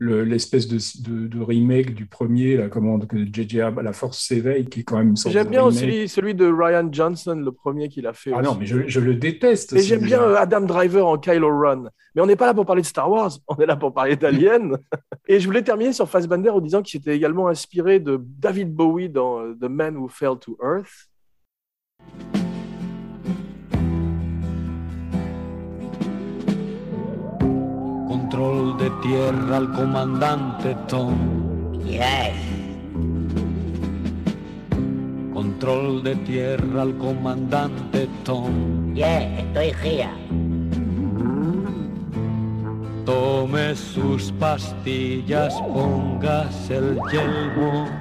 [0.00, 4.82] l'espèce le, de, de, remake du premier, là, comment, JJ, La Force s'éveille, qui est
[4.82, 5.14] quand même.
[5.16, 8.32] J'aime bien aussi celui de Ryan Johnson, le premier qu'il a fait.
[8.34, 9.74] Ah non, mais je, je, le déteste.
[9.74, 11.88] Et j'aime bien euh, Adam Driver en Kylo Ren.
[12.14, 14.16] Mais on n'est pas là pour parler de Star Wars, on est là pour parler
[14.16, 14.76] d'Alien.
[15.28, 19.08] Et je voulais terminer sur Fassbender en disant qu'il s'était également inspiré de David Bowie
[19.08, 21.10] dans euh, The Man Who Fell to Earth.
[28.90, 31.14] De tierra al comandante Tom.
[31.84, 32.34] Yes.
[35.32, 38.94] Control de tierra al comandante Tom.
[38.94, 40.10] Yes, estoy here.
[43.04, 47.99] Tome sus pastillas, póngase el yelmo.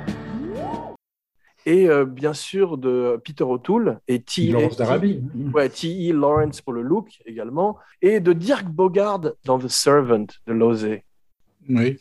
[1.69, 4.47] Et euh, bien sûr de Peter O'Toole et T.
[4.47, 5.21] Lawrence d'Arabie.
[5.53, 6.13] Ouais, T.E.
[6.13, 11.03] Lawrence pour le look également, et de Dirk Bogard dans The Servant de Lozé.
[11.69, 11.99] Oui.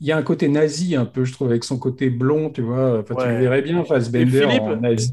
[0.00, 2.62] Il y a un côté nazi un peu, je trouve, avec son côté blond, tu
[2.62, 3.00] vois.
[3.00, 5.12] Enfin, Tu le verrais bien Fassbender Philippe, en nazi.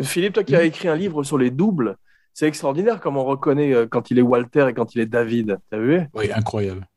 [0.00, 1.98] Philippe, toi qui as écrit un livre sur les doubles,
[2.32, 5.58] c'est extraordinaire comme on reconnaît euh, quand il est Walter et quand il est David.
[5.70, 6.00] T'as vu?
[6.14, 6.88] Oui, incroyable.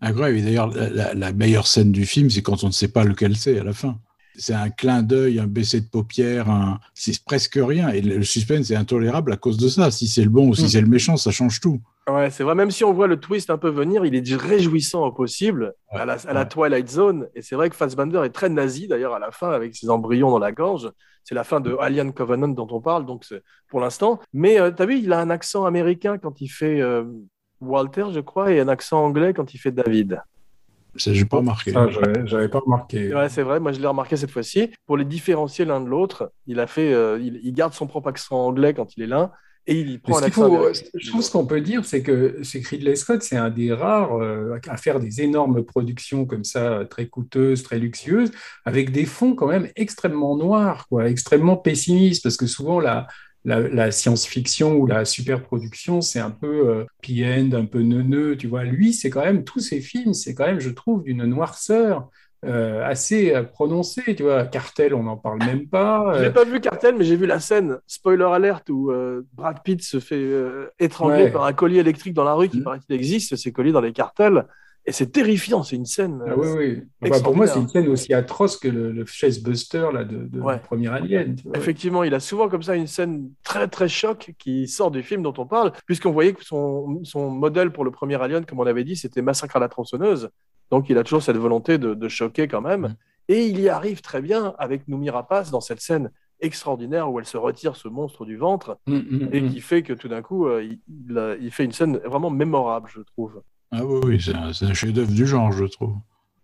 [0.00, 0.38] Incroyable.
[0.38, 3.36] Et d'ailleurs, la, la meilleure scène du film, c'est quand on ne sait pas lequel
[3.36, 3.98] c'est à la fin
[4.38, 6.78] c'est un clin d'œil, un baisser de paupières, un...
[6.94, 7.90] c'est presque rien.
[7.90, 9.90] Et le suspense est intolérable à cause de ça.
[9.90, 10.68] Si c'est le bon ou si mm.
[10.68, 11.80] c'est le méchant, ça change tout.
[12.08, 12.54] Ouais, c'est vrai.
[12.54, 16.06] Même si on voit le twist un peu venir, il est réjouissant au possible à,
[16.06, 17.28] la, Twilight Zone.
[17.34, 20.30] Et c'est vrai que Fassbender est très nazi d'ailleurs à la fin avec ses embryons
[20.30, 20.90] dans la gorge.
[21.24, 23.26] C'est la fin de Alien Covenant dont on parle, donc
[23.68, 24.20] pour l'instant.
[24.32, 27.04] Mais euh, tu as vu, il a un accent américain quand il fait euh,
[27.60, 30.22] Walter, je crois, et un accent anglais quand il fait David.
[30.98, 31.72] Ça, j'ai pas remarqué.
[31.74, 31.86] Ah,
[32.24, 33.14] j'avais pas remarqué.
[33.14, 33.60] Ouais, c'est vrai.
[33.60, 34.70] Moi, je l'ai remarqué cette fois-ci.
[34.86, 38.36] Pour les différencier l'un de l'autre, il a fait, euh, il, garde son propre accent
[38.36, 39.32] anglais quand il est là.
[39.66, 42.66] Et il prend un accent faut, Je trouve ce qu'on peut dire, c'est que c'est
[42.66, 47.06] Ridley Scott, c'est un des rares euh, à faire des énormes productions comme ça, très
[47.06, 48.30] coûteuses, très luxueuses,
[48.64, 53.08] avec des fonds quand même extrêmement noirs, quoi, extrêmement pessimistes, parce que souvent la,
[53.48, 56.84] la, science-fiction ou la super-production, c'est un peu euh,
[57.24, 58.64] end un peu neuneux, tu vois.
[58.64, 62.08] Lui, c'est quand même, tous ses films, c'est quand même, je trouve, d'une noirceur
[62.44, 64.44] euh, assez euh, prononcée, tu vois.
[64.44, 66.18] Cartel, on n'en parle même pas.
[66.18, 68.92] Je n'ai pas vu Cartel, mais j'ai vu la scène, spoiler alert, où
[69.32, 70.26] Brad Pitt se fait
[70.78, 72.64] étrangler par un collier électrique dans la rue, qui mmh.
[72.64, 74.44] paraît qu'il existe, ces colliers dans les cartels.
[74.88, 76.24] Et c'est terrifiant, c'est une scène.
[76.26, 77.10] Ah, oui, oui.
[77.22, 79.04] Pour moi, c'est une scène aussi atroce que le, le
[79.44, 81.36] Buster là, de, de premier Alien.
[81.54, 85.22] Effectivement, il a souvent comme ça une scène très très choc qui sort du film
[85.22, 88.66] dont on parle, puisqu'on voyait que son, son, modèle pour le premier Alien, comme on
[88.66, 90.30] avait dit, c'était Massacre à la tronçonneuse.
[90.70, 92.96] Donc il a toujours cette volonté de, de choquer quand même.
[93.28, 97.26] Et il y arrive très bien avec Noumi Rapace dans cette scène extraordinaire où elle
[97.26, 99.50] se retire ce monstre du ventre mm, mm, et mm.
[99.50, 100.80] qui fait que tout d'un coup, euh, il,
[101.42, 103.42] il, fait une scène vraiment mémorable, je trouve.
[103.70, 105.96] Ah oui, c'est un, chef-d'œuvre du genre, je trouve.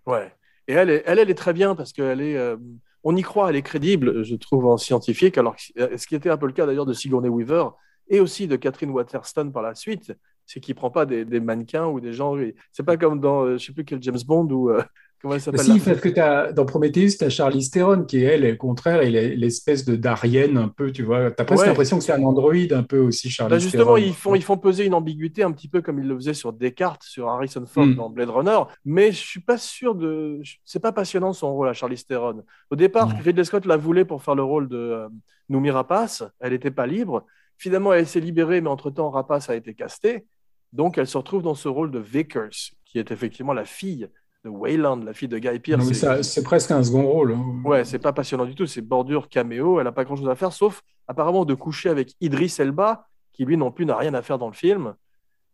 [0.06, 0.32] Ouais.
[0.68, 2.36] Et elle, elle, elle est très bien parce qu'elle est.
[2.36, 2.56] Euh,
[3.02, 5.36] on y croit, elle est crédible, je trouve, en scientifique.
[5.36, 7.68] Alors, ce qui était un peu le cas d'ailleurs de Sigourney Weaver
[8.08, 10.12] et aussi de Catherine Waterston par la suite,
[10.46, 12.34] c'est qu'il ne prend pas des, mannequins ou des gens.
[12.72, 14.82] C'est pas comme dans, euh, je ne sais plus quel Android Bond où euh,
[15.20, 18.52] Comment s'appelle Si, parce que as, dans Prometheus, tu as Charlie Theron qui, elle, est
[18.52, 21.30] au contraire, elle est l'espèce de d'Arienne un peu, tu vois.
[21.30, 24.12] Tu as presque l'impression que c'est un androïde un peu aussi, Charlie bah Justement, ils
[24.12, 27.02] font, ils font peser une ambiguïté un petit peu comme ils le faisaient sur Descartes,
[27.02, 27.94] sur Harrison Ford hmm.
[27.94, 28.58] dans Blade Runner.
[28.84, 30.42] Mais je suis pas sûr de.
[30.64, 32.42] C'est pas passionnant son rôle à Charlie Theron.
[32.70, 33.20] Au départ, hmm.
[33.22, 35.08] Ridley Scott la voulait pour faire le rôle de euh,
[35.48, 36.22] Noomi Rapace.
[36.40, 37.24] Elle n'était pas libre.
[37.56, 40.26] Finalement, elle s'est libérée, mais entre-temps, Rapace a été castée.
[40.72, 44.08] Donc, elle se retrouve dans ce rôle de Vickers, qui est effectivement la fille
[44.44, 46.22] de Wayland, la fille de Guy Pearce.
[46.22, 47.32] C'est presque un second rôle.
[47.32, 47.62] Hein.
[47.64, 48.66] Ouais, c'est pas passionnant du tout.
[48.66, 49.78] C'est bordure caméo.
[49.78, 53.44] Elle n'a pas grand chose à faire, sauf apparemment de coucher avec Idris Elba, qui
[53.44, 54.94] lui non plus n'a rien à faire dans le film.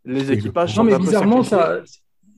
[0.05, 1.81] Les équipages non, mais bizarrement, ça,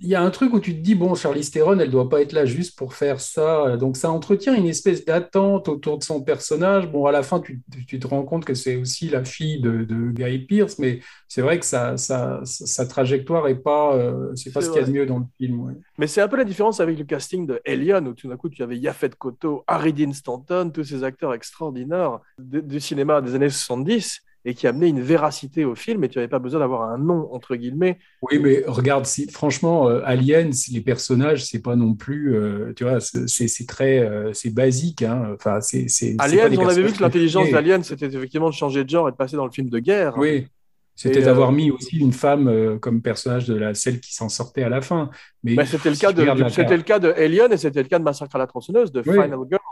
[0.03, 2.23] il y a un truc où tu te dis, bon, Charlie Theron, elle doit pas
[2.23, 3.77] être là juste pour faire ça.
[3.77, 6.91] Donc, ça entretient une espèce d'attente autour de son personnage.
[6.91, 10.41] Bon, à la fin, tu, te rends compte que c'est aussi la fille de, Guy
[10.41, 14.81] Pierce, mais c'est vrai que sa, sa, trajectoire est pas, euh, c'est pas ce qu'il
[14.81, 15.77] y a de mieux dans le film.
[15.99, 18.49] Mais c'est un peu la différence avec le casting de Alien, où tout d'un coup,
[18.49, 23.51] tu avais Yafet Koto, Harry Dean Stanton, tous ces acteurs extraordinaires du cinéma des années
[23.51, 26.99] 70 et qui amenait une véracité au film et tu n'avais pas besoin d'avoir un
[26.99, 27.99] nom entre guillemets.
[28.23, 32.85] Oui, mais regarde, si, franchement, euh, Aliens, les personnages, c'est pas non plus, euh, tu
[32.85, 35.03] vois, c'est très, euh, c'est basique.
[35.03, 35.35] Hein.
[35.35, 35.87] Enfin, c'est.
[36.19, 39.17] Aliens, on avait vu que l'intelligence d'Aliens, c'était effectivement de changer de genre et de
[39.17, 40.15] passer dans le film de guerre.
[40.17, 40.47] Oui.
[40.95, 44.69] C'était d'avoir mis aussi une femme comme personnage de la celle qui s'en sortait à
[44.69, 45.09] la fin.
[45.43, 47.99] Mais bah, c'était le cas de, c'était le cas de Alien et c'était le cas
[47.99, 49.63] de Massacre à la tronçonneuse de Final Girl.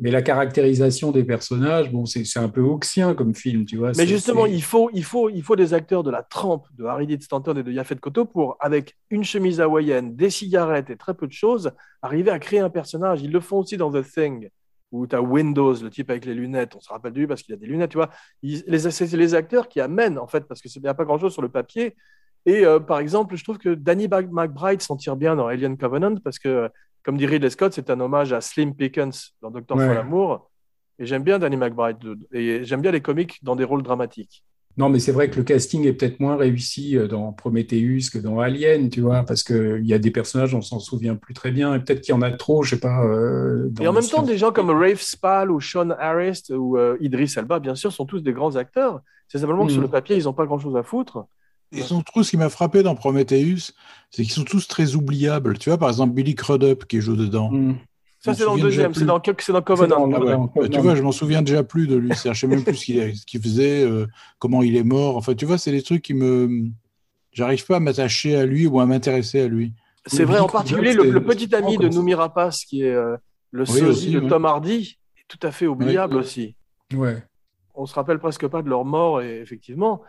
[0.00, 3.90] Mais la caractérisation des personnages, bon, c'est un peu oxien comme film, tu vois.
[3.96, 7.06] Mais justement, il faut, il, faut, il faut des acteurs de la trempe de Harry
[7.08, 11.14] Dean Stanton et de Yafet Koto pour, avec une chemise hawaïenne, des cigarettes et très
[11.14, 13.22] peu de choses, arriver à créer un personnage.
[13.22, 14.48] Ils le font aussi dans The Thing,
[14.92, 16.76] où tu as Windows, le type avec les lunettes.
[16.76, 18.10] On se rappelle de lui parce qu'il a des lunettes, tu vois.
[18.42, 21.48] C'est les acteurs qui amènent, en fait, parce qu'il n'y a pas grand-chose sur le
[21.48, 21.96] papier.
[22.46, 26.14] Et euh, par exemple, je trouve que Danny McBride s'en tire bien dans Alien Covenant
[26.22, 26.70] parce que
[27.02, 29.86] comme dit Ridley Scott, c'est un hommage à Slim Pickens dans Docteur ouais.
[29.86, 30.50] Folamour.
[30.98, 31.98] Et j'aime bien Danny McBride.
[32.32, 34.42] Et j'aime bien les comiques dans des rôles dramatiques.
[34.78, 38.18] Non, mais c'est vrai que le casting est peut-être moins réussi euh, dans Prometheus que
[38.18, 41.50] dans Alien, tu vois, parce qu'il y a des personnages, on s'en souvient plus très
[41.50, 43.04] bien, et peut-être qu'il y en a trop, je sais pas.
[43.04, 46.96] Euh, et en même temps, des gens comme Rafe Spall ou Sean Harris ou euh,
[47.00, 49.00] Idris Elba, bien sûr, sont tous des grands acteurs.
[49.26, 49.84] C'est simplement que sur mm.
[49.84, 51.26] le papier, ils n'ont pas grand-chose à foutre.
[51.72, 53.72] Ils sont tous, ce qui m'a frappé dans Prometheus,
[54.10, 55.58] c'est qu'ils sont tous très oubliables.
[55.58, 57.50] Tu vois, par exemple, Billy Crudup qui joue dedans.
[57.50, 57.76] Hmm.
[58.20, 60.08] Ça, c'est dans le deuxième, c'est dans, dans Covenant.
[60.56, 62.10] Bah, tu vois, je m'en souviens déjà plus de lui.
[62.12, 64.06] Je sais même plus ce qu'il faisait, euh,
[64.38, 65.16] comment il est mort.
[65.16, 66.68] Enfin, tu vois, c'est des trucs qui me.
[67.32, 69.72] J'arrive pas à m'attacher à lui ou à m'intéresser à lui.
[70.06, 73.16] C'est vrai, en particulier, le, petit ami de Noumi Rapace, qui est euh,
[73.52, 76.56] le sosie de Tom Hardy, est tout à fait oubliable aussi.
[76.92, 77.22] Ouais.
[77.74, 80.02] On se rappelle presque pas de leur mort, et effectivement.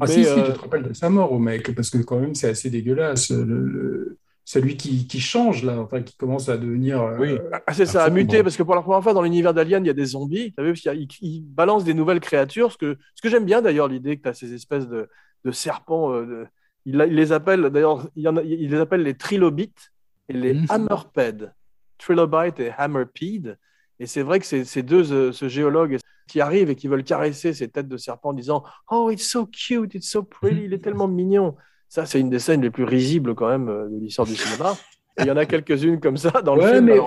[0.00, 2.18] Ah si, si, tu euh, te rappelles de sa mort au mec, parce que quand
[2.18, 3.30] même c'est assez dégueulasse.
[3.30, 7.00] Le, Celui qui, qui, change là, enfin qui commence à devenir.
[7.00, 9.54] Euh, oui, ah, c'est ça, à muter, parce que pour la première fois dans l'univers
[9.54, 10.52] d'Alien, il y a des zombies.
[10.52, 12.72] Tu as vu, parce qu'il il, balance des nouvelles créatures.
[12.72, 15.08] Ce que, ce que j'aime bien d'ailleurs, l'idée que tu as ces espèces de,
[15.44, 16.12] de serpents.
[16.12, 16.46] Euh,
[16.86, 19.92] il, les appelle, d'ailleurs, il, il, les appelle les trilobites
[20.28, 20.66] et les mmh.
[20.68, 21.52] hammerpeds.
[21.98, 23.56] Trilobite et hammerpede.
[24.00, 27.68] Et c'est vrai que ces deux, ce géologue qui arrivent et qui veulent caresser ces
[27.68, 31.08] têtes de serpents en disant Oh, it's so cute, it's so pretty, il est tellement
[31.08, 31.54] mignon.
[31.88, 34.74] Ça, c'est une des scènes les plus risibles quand même euh, de l'histoire du cinéma.
[35.20, 36.86] il y en a quelques-unes comme ça dans le film.
[36.86, 36.98] Mais,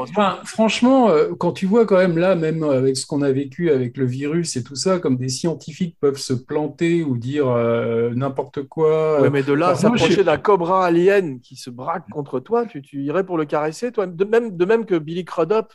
[0.46, 3.98] franchement, euh, quand tu vois quand même là, même avec ce qu'on a vécu avec
[3.98, 8.64] le virus et tout ça, comme des scientifiques peuvent se planter ou dire euh, n'importe
[8.64, 9.22] quoi.
[9.22, 13.04] Oui, mais de là, s'approcher d'un cobra alien qui se braque contre toi, tu, tu,
[13.04, 14.08] irais pour le caresser, toi?
[14.08, 15.74] De même, de même que Billy Crudup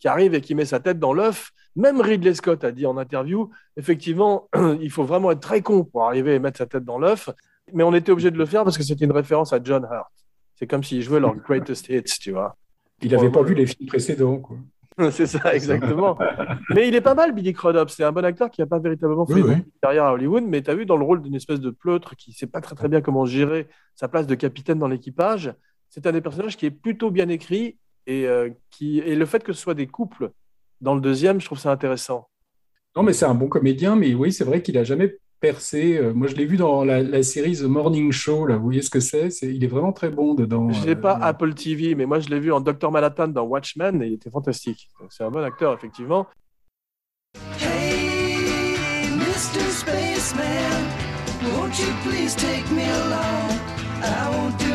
[0.00, 1.52] qui arrive et qui met sa tête dans l'œuf.
[1.76, 4.48] Même Ridley Scott a dit en interview, effectivement,
[4.80, 7.30] il faut vraiment être très con pour arriver et mettre sa tête dans l'œuf.
[7.72, 10.10] Mais on était obligé de le faire parce que c'était une référence à John Hurt.
[10.56, 12.56] C'est comme s'il jouait leur greatest hits, tu vois.
[13.02, 14.56] Il n'avait pas vu les films précédents, quoi.
[15.12, 16.18] c'est ça, exactement.
[16.70, 17.88] mais il est pas mal, Billy Crudup.
[17.88, 20.70] C'est un bon acteur qui n'a pas véritablement fait une carrière à Hollywood, mais tu
[20.70, 22.88] as vu dans le rôle d'une espèce de pleutre qui ne sait pas très, très
[22.88, 25.54] bien comment gérer sa place de capitaine dans l'équipage.
[25.88, 27.78] C'est un des personnages qui est plutôt bien écrit
[28.10, 30.32] et, euh, qui, et le fait que ce soit des couples
[30.80, 32.28] dans le deuxième, je trouve ça intéressant.
[32.96, 35.96] Non, mais c'est un bon comédien, mais oui, c'est vrai qu'il n'a jamais percé.
[35.96, 38.90] Euh, moi, je l'ai vu dans la, série The Morning Show, là, vous voyez ce
[38.90, 40.70] que c'est Il est vraiment très bon dedans.
[40.72, 42.90] Je n'ai pas euh, Apple TV, mais moi, je l'ai vu en Dr.
[42.90, 44.88] Manhattan dans Watchmen, et il était fantastique.
[45.08, 46.26] C'est un bon acteur, effectivement.
[47.60, 49.62] Hey, Mr.
[49.70, 50.88] Spaceman,
[51.54, 53.50] won't you please take me along?
[54.02, 54.69] I won't do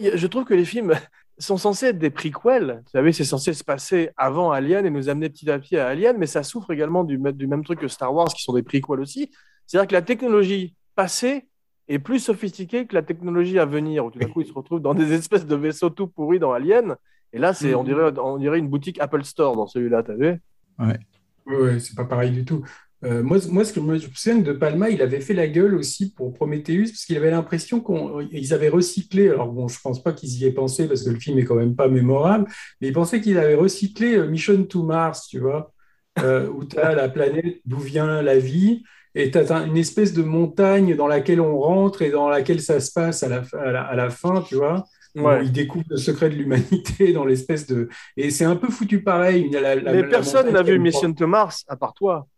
[0.00, 0.94] je trouve que les films
[1.38, 2.82] sont censés être des prequels.
[2.84, 5.88] Vous savez, c'est censé se passer avant Alien et nous amener petit à petit à
[5.88, 9.00] Alien, mais ça souffre également du, même truc que Star Wars, qui sont des prequels
[9.00, 9.30] aussi.
[9.66, 11.48] C'est-à-dire que la technologie passée
[11.88, 14.82] est plus sophistiquée que la technologie à venir, où tout d'un coup, ils se retrouvent
[14.82, 16.96] dans des espèces de vaisseaux tout pourris dans Alien.
[17.32, 17.86] Et là, c'est, on, mm-hmm.
[17.86, 20.40] dirait, on dirait une boutique Apple Store dans celui-là, t'as vu?
[20.78, 20.98] Ouais.
[21.46, 22.64] Ouais, c'est pas pareil du tout.
[23.02, 25.74] Euh, moi, moi, ce que je me souviens de Palma, il avait fait la gueule
[25.74, 29.30] aussi pour Prometheus, parce qu'il avait l'impression qu'ils avaient recyclé.
[29.30, 31.44] Alors, bon, je ne pense pas qu'ils y aient pensé, parce que le film est
[31.44, 32.46] quand même pas mémorable,
[32.80, 35.72] mais ils pensaient qu'ils avaient recyclé euh, Mission to Mars, tu vois,
[36.18, 38.82] euh, où tu as la planète d'où vient la vie,
[39.14, 42.80] et tu as une espèce de montagne dans laquelle on rentre et dans laquelle ça
[42.80, 43.42] se passe à la,
[43.80, 44.84] à la, fin, tu vois.
[45.16, 45.44] Ouais.
[45.44, 47.88] il découvre le secret de l'humanité dans l'espèce de.
[48.16, 49.50] Et c'est un peu foutu pareil.
[49.50, 52.28] mais personne n'a vu Mission to Mars, à part toi.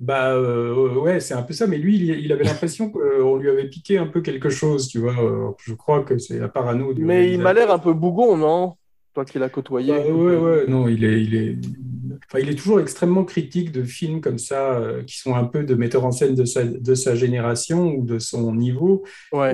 [0.00, 1.66] Bah euh, ouais, c'est un peu ça.
[1.66, 5.12] Mais lui, il, avait l'impression qu'on lui avait piqué un peu quelque chose, tu vois.
[5.22, 6.94] Euh, je crois que c'est la parano.
[6.96, 8.76] Mais il m'a l'air un peu bougon, non?
[9.12, 9.92] Toi qui l'as côtoyé.
[9.92, 11.58] Bah, ouais, ouais, non, il est, il est,
[12.28, 15.64] enfin, il est toujours extrêmement critique de films comme ça, euh, qui sont un peu
[15.64, 19.04] de metteur en scène de sa, de sa génération ou de son niveau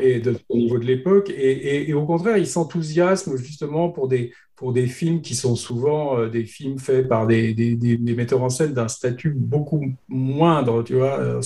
[0.01, 1.29] et de son niveau de l'époque.
[1.31, 6.19] Et, et, au contraire, il s'enthousiasme justement pour des, pour des films qui sont souvent
[6.19, 10.83] euh, des films faits par des, des, des, metteurs en scène d'un statut beaucoup moindre,
[10.83, 11.21] tu vois.
[11.21, 11.41] Euh,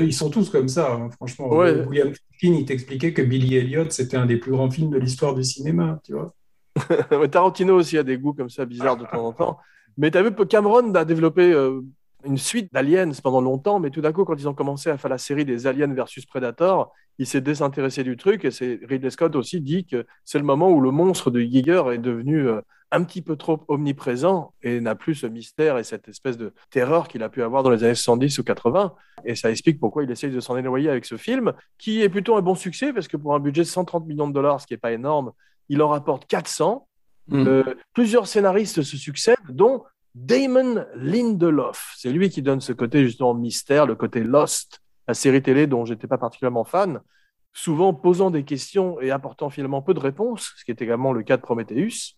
[0.00, 1.48] ils sont tous comme ça, hein, franchement.
[1.48, 5.34] William Friedkin, il t'expliquait que Billy Elliot, c'était un des plus grands films de l'histoire
[5.34, 6.34] du cinéma, tu vois.
[7.30, 9.58] Tarantino aussi a des goûts comme ça bizarres de temps en temps.
[9.96, 11.80] Mais tu as vu, Cameron a développé euh,
[12.24, 15.10] une suite d'Aliens pendant longtemps, mais tout d'un coup, quand ils ont commencé à faire
[15.10, 19.36] la série des Aliens versus Predator, il s'est désintéressé du truc et c'est Ridley Scott
[19.36, 22.60] aussi dit que c'est le moment où le monstre de Giger est devenu euh,
[22.90, 27.08] un petit peu trop omniprésent et n'a plus ce mystère et cette espèce de terreur
[27.08, 28.94] qu'il a pu avoir dans les années 70 ou 80.
[29.24, 32.36] Et ça explique pourquoi il essaye de s'en éloigner avec ce film, qui est plutôt
[32.36, 34.74] un bon succès parce que pour un budget de 130 millions de dollars, ce qui
[34.74, 35.32] n'est pas énorme,
[35.68, 36.86] il en rapporte 400.
[37.28, 37.46] Mm.
[37.46, 39.82] Euh, plusieurs scénaristes se succèdent, dont
[40.14, 41.94] Damon Lindelof.
[41.96, 45.84] C'est lui qui donne ce côté justement mystère, le côté Lost, la série télé dont
[45.84, 47.00] j'étais pas particulièrement fan,
[47.52, 51.22] souvent posant des questions et apportant finalement peu de réponses, ce qui est également le
[51.22, 52.16] cas de Prometheus.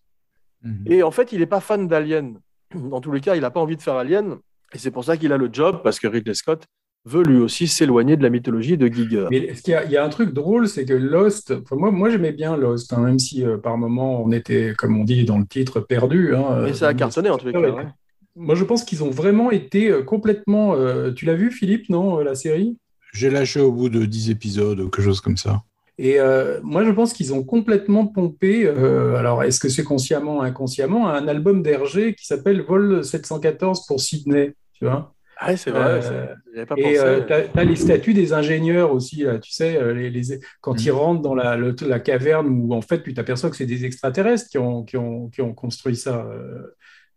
[0.63, 0.85] Mhm.
[0.87, 2.39] Et en fait, il n'est pas fan d'Alien.
[2.75, 4.37] Dans tous les cas, il n'a pas envie de faire Alien.
[4.73, 6.67] Et c'est pour ça qu'il a le job, parce que Ridley Scott
[7.07, 9.29] veut lui aussi s'éloigner de la mythologie de Giger.
[9.31, 12.93] Mais il y, a un truc drôle, c'est que Lost, moi, moi j'aimais bien Lost,
[12.93, 16.35] hein, même si euh, par moment on était, comme on dit dans le titre, perdu.
[16.35, 17.93] Hein, Mais ça a cartonné en tous les cas.
[18.35, 20.75] Moi je pense qu'ils ont vraiment été euh, complètement.
[20.75, 22.77] Euh, tu l'as vu, Philippe, non, la série?
[23.15, 25.63] J'ai lâché au bout de 10 épisodes, quelque chose comme ça.
[25.99, 26.19] Et
[26.63, 31.27] moi, je pense qu'ils ont complètement pompé, alors est-ce que c'est consciemment ou inconsciemment, un
[31.27, 35.16] album d'Hergé qui s'appelle Vol 714 pour Sydney, tu vois?
[35.39, 36.01] Ah, c'est vrai.
[36.03, 39.93] Euh, pas et euh, tu as, les statuts des ingénieurs aussi, là, tu sais, euh,
[39.93, 40.97] les, les, quand ils mm.
[40.97, 44.59] rentrent dans la, la, caverne où en fait tu t'aperçois que c'est des extraterrestres qui
[44.59, 46.27] ont, qui ont, qui ont construit ça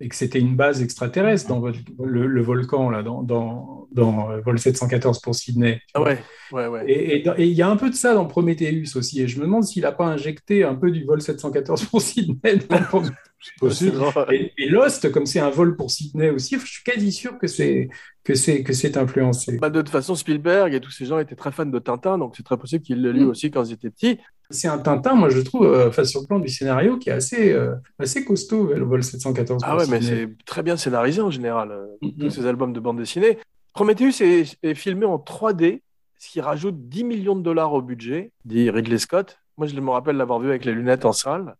[0.01, 1.61] et que c'était une base extraterrestre dans
[1.99, 5.81] le, volcan, là, dans, dans, dans, Vol 714 pour Sydney.
[5.93, 6.19] Ah ouais,
[6.51, 6.83] ouais, ouais.
[6.89, 9.21] Et il y a un peu de ça dans Prometheus aussi.
[9.21, 12.59] Et je me demande s'il n'a pas injecté un peu du Vol 714 pour Sydney
[12.69, 13.03] dans,
[13.41, 13.97] c'est possible.
[14.31, 17.89] Et, Lost, comme c'est un vol pour Sydney aussi, je suis quasi sûr que c'est
[18.23, 19.57] que c'est que c'est influencé.
[19.57, 22.35] Bah de toute façon, Spielberg et tous ces gens étaient très fans de Tintin, donc
[22.35, 23.29] c'est très possible qu'ils le lu mm.
[23.29, 24.19] aussi quand ils étaient petits.
[24.49, 27.13] C'est un Tintin, moi je trouve, euh, face sur le plan du scénario, qui est
[27.13, 29.63] assez euh, assez costaud, le vol 714.
[29.65, 32.97] Ah ouais, mais c'est très bien scénarisé en général, euh, tous ces albums de bande
[32.97, 33.37] dessinée.
[33.73, 35.81] Prometheus est, est, filmé en 3D,
[36.17, 39.37] ce qui rajoute 10 millions de dollars au budget, dit Ridley Scott.
[39.57, 41.55] Moi, je me rappelle l'avoir vu avec les lunettes en salle.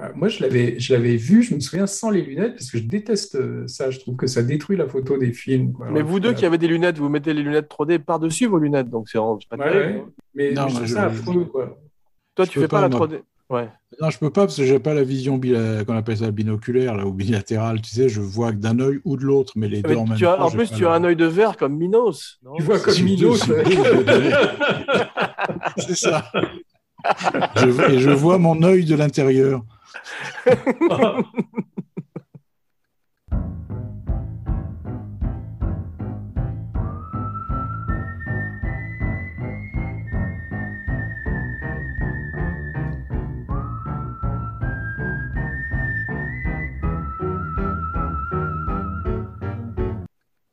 [0.00, 2.78] Euh, moi, je l'avais, je l'avais vu, je me souviens, sans les lunettes, parce que
[2.78, 3.90] je déteste euh, ça.
[3.90, 5.74] Je trouve que ça détruit la photo des films.
[5.90, 8.90] Mais vous deux qui avez des lunettes, vous mettez les lunettes 3D par-dessus vos lunettes,
[8.90, 10.06] donc c'est pas terrible.
[10.34, 11.78] Mais, non, je ça affreux, quoi.
[12.34, 13.68] Toi, tu fais pas, la 3D Ouais.
[13.98, 17.06] Non, je peux pas parce que j'ai pas la vision qu'on appelle ça binoculaire là
[17.06, 17.80] ou bilatérale.
[17.80, 20.18] Tu sais, je vois que d'un œil ou de l'autre, mais les deux en même
[20.18, 20.38] temps.
[20.38, 22.38] En plus, tu as un œil de verre comme Minos.
[22.56, 23.40] tu vois comme Minos.
[25.78, 26.30] C'est ça.
[27.56, 29.62] je, et je vois mon œil de l'intérieur.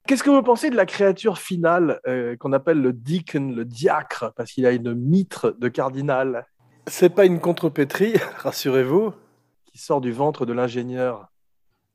[0.07, 4.31] Qu'est-ce que vous pensez de la créature finale euh, qu'on appelle le deacon, le diacre,
[4.35, 6.45] parce qu'il a une mitre de cardinal?
[6.87, 9.13] C'est pas une contrepétrie, rassurez-vous
[9.77, 11.27] sort du ventre de l'ingénieur.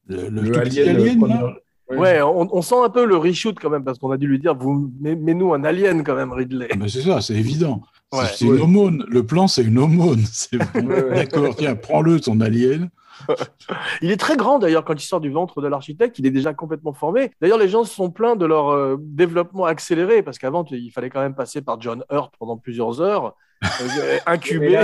[0.06, 1.56] Le, le, alien,
[1.90, 4.54] Ouais, on, sent un peu le reshoot quand même, parce qu'on a dû lui dire,
[4.54, 6.68] vous mets-nous un alien quand même, Ridley.
[6.72, 7.82] Ah, c'est ça, c'est évident.
[8.12, 9.04] c'est une aumône.
[9.08, 10.22] Le plan, c'est une aumône.
[11.14, 12.90] D'accord, tiens, prends-le, ton alien.
[14.02, 16.54] il est très grand d'ailleurs quand il sort du ventre de l'architecte, il est déjà
[16.54, 17.32] complètement formé.
[17.40, 21.10] D'ailleurs, les gens se sont plaints de leur euh, développement accéléré parce qu'avant, il fallait
[21.10, 24.78] quand même passer par John Hurt pendant plusieurs heures, euh, incubé.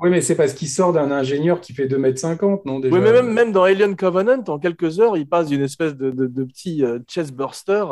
[0.00, 2.94] Oui, mais c'est parce qu'il sort d'un ingénieur qui fait 2m50, non déjà?
[2.94, 6.10] Oui, mais même, même dans Alien Covenant, en quelques heures, il passe d'une espèce de,
[6.10, 7.84] de, petit euh, chestburster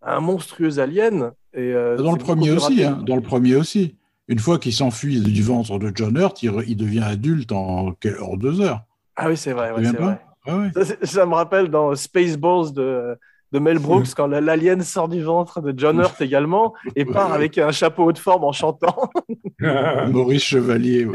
[0.00, 1.32] à un monstrueux alien.
[1.52, 3.96] Et, euh, dans le premier aussi, hein, dans le premier aussi.
[4.28, 8.60] Une fois qu'il s'enfuit du ventre de John Hurt, il, devient adulte en, en, deux
[8.60, 8.82] heures.
[9.16, 9.72] Ah oui, c'est vrai.
[9.72, 10.20] Ouais, vrai.
[10.46, 13.16] Ah ça, ça, me rappelle dans Spaceballs de,
[13.52, 17.58] de Mel Brooks quand l'alien sort du ventre de John Hurt également et part avec
[17.58, 19.10] un chapeau haute forme en chantant.
[20.08, 21.08] Maurice Chevalier.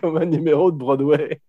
[0.00, 1.40] Comme un numéro de Broadway.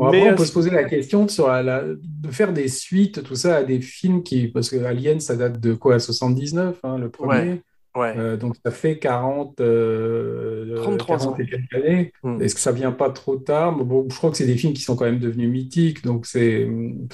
[0.00, 3.62] après, on peut se poser la question sur de faire des suites, tout ça, à
[3.62, 4.48] des films qui.
[4.48, 7.28] Parce que Alien, ça date de quoi 79, hein, le premier?
[7.28, 7.62] Ouais.
[8.40, 11.36] Donc ça fait 40, 33 ans.
[11.38, 12.12] et quelques années.
[12.22, 12.40] Hmm.
[12.40, 13.76] Est-ce que ça vient pas trop tard?
[13.76, 16.04] Bon, Je crois que c'est des films qui sont quand même devenus mythiques.
[16.04, 16.68] Donc c'est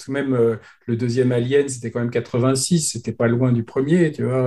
[0.08, 2.92] même le deuxième Alien, c'était quand même 86.
[2.92, 4.46] C'était pas loin du premier, tu vois.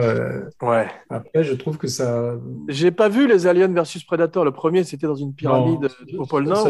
[0.62, 0.88] ouais.
[1.10, 2.36] Après, je trouve que ça.
[2.68, 4.46] J'ai pas vu les Aliens versus Predator.
[4.46, 6.68] Le premier, c'était dans une pyramide au pôle Nord.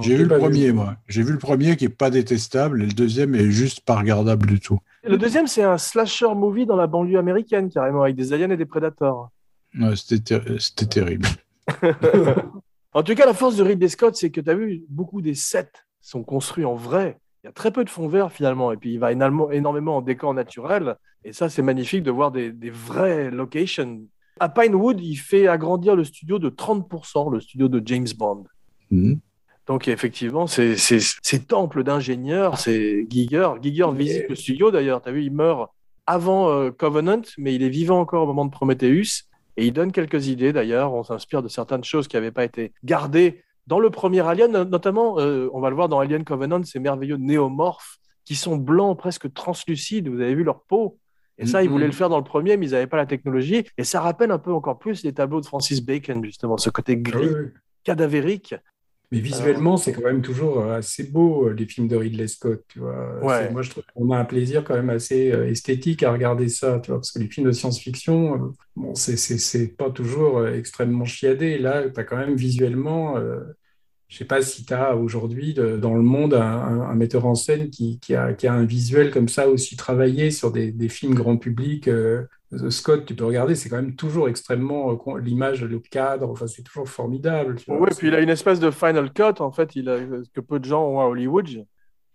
[0.00, 0.96] J'ai vu le premier, moi.
[1.08, 4.46] J'ai vu le premier qui est pas détestable et le deuxième est juste pas regardable
[4.46, 4.78] du tout.
[5.06, 8.56] Le deuxième, c'est un slasher movie dans la banlieue américaine, carrément, avec des aliens et
[8.56, 9.30] des prédateurs.
[9.78, 11.26] Ouais, c'était terrible.
[12.92, 15.34] en tout cas, la force de Ridley Scott, c'est que tu as vu, beaucoup des
[15.34, 17.18] sets sont construits en vrai.
[17.42, 20.02] Il y a très peu de fond vert finalement, et puis il va énormément en
[20.02, 20.96] décor naturel.
[21.24, 24.02] Et ça, c'est magnifique de voir des, vraies locations.
[24.40, 28.44] À Pinewood, il fait agrandir le studio de 30%, le studio de James Bond.
[28.90, 29.20] Mhm.
[29.66, 33.48] Donc effectivement, c'est ces temples d'ingénieurs, c'est Giger.
[33.62, 35.00] Giger visite le studio d'ailleurs.
[35.00, 35.70] Tu as vu, il meurt
[36.06, 39.24] avant euh, Covenant, mais il est vivant encore au moment de Prometheus.
[39.56, 40.92] Et il donne quelques idées d'ailleurs.
[40.92, 45.18] On s'inspire de certaines choses qui n'avaient pas été gardées dans le premier Alien, notamment,
[45.18, 49.32] euh, on va le voir dans Alien Covenant, ces merveilleux néomorphes qui sont blancs, presque
[49.32, 50.08] translucides.
[50.08, 50.98] Vous avez vu leur peau.
[51.36, 53.66] Et ça, ils voulaient le faire dans le premier, mais ils n'avaient pas la technologie.
[53.76, 56.96] Et ça rappelle un peu encore plus les tableaux de Francis Bacon, justement, ce côté
[56.96, 57.28] gris,
[57.82, 58.54] cadavérique.
[59.14, 62.64] Mais visuellement, c'est quand même toujours euh, assez beau, euh, les films de Ridley Scott.
[62.68, 63.20] Tu vois.
[63.50, 66.80] Moi, je trouve qu'on a un plaisir quand même assez euh, esthétique à regarder ça,
[66.80, 71.58] tu vois, parce que les films de science-fiction, bon, c'est pas toujours extrêmement chiadé.
[71.58, 73.16] Là, tu as quand même visuellement,
[74.14, 77.98] je sais pas si tu as aujourd'hui dans le monde un, metteur en scène qui,
[77.98, 81.36] qui, a, qui, a, un visuel comme ça aussi travaillé sur des, des films grand
[81.36, 81.90] public
[82.70, 86.62] Scott, tu peux regarder, c'est quand même toujours extrêmement euh, l'image, le cadre, enfin, c'est
[86.62, 87.56] toujours formidable.
[87.68, 89.98] Oui, puis il a une espèce de final cut, en fait, il a,
[90.32, 91.66] que peu de gens ont à Hollywood.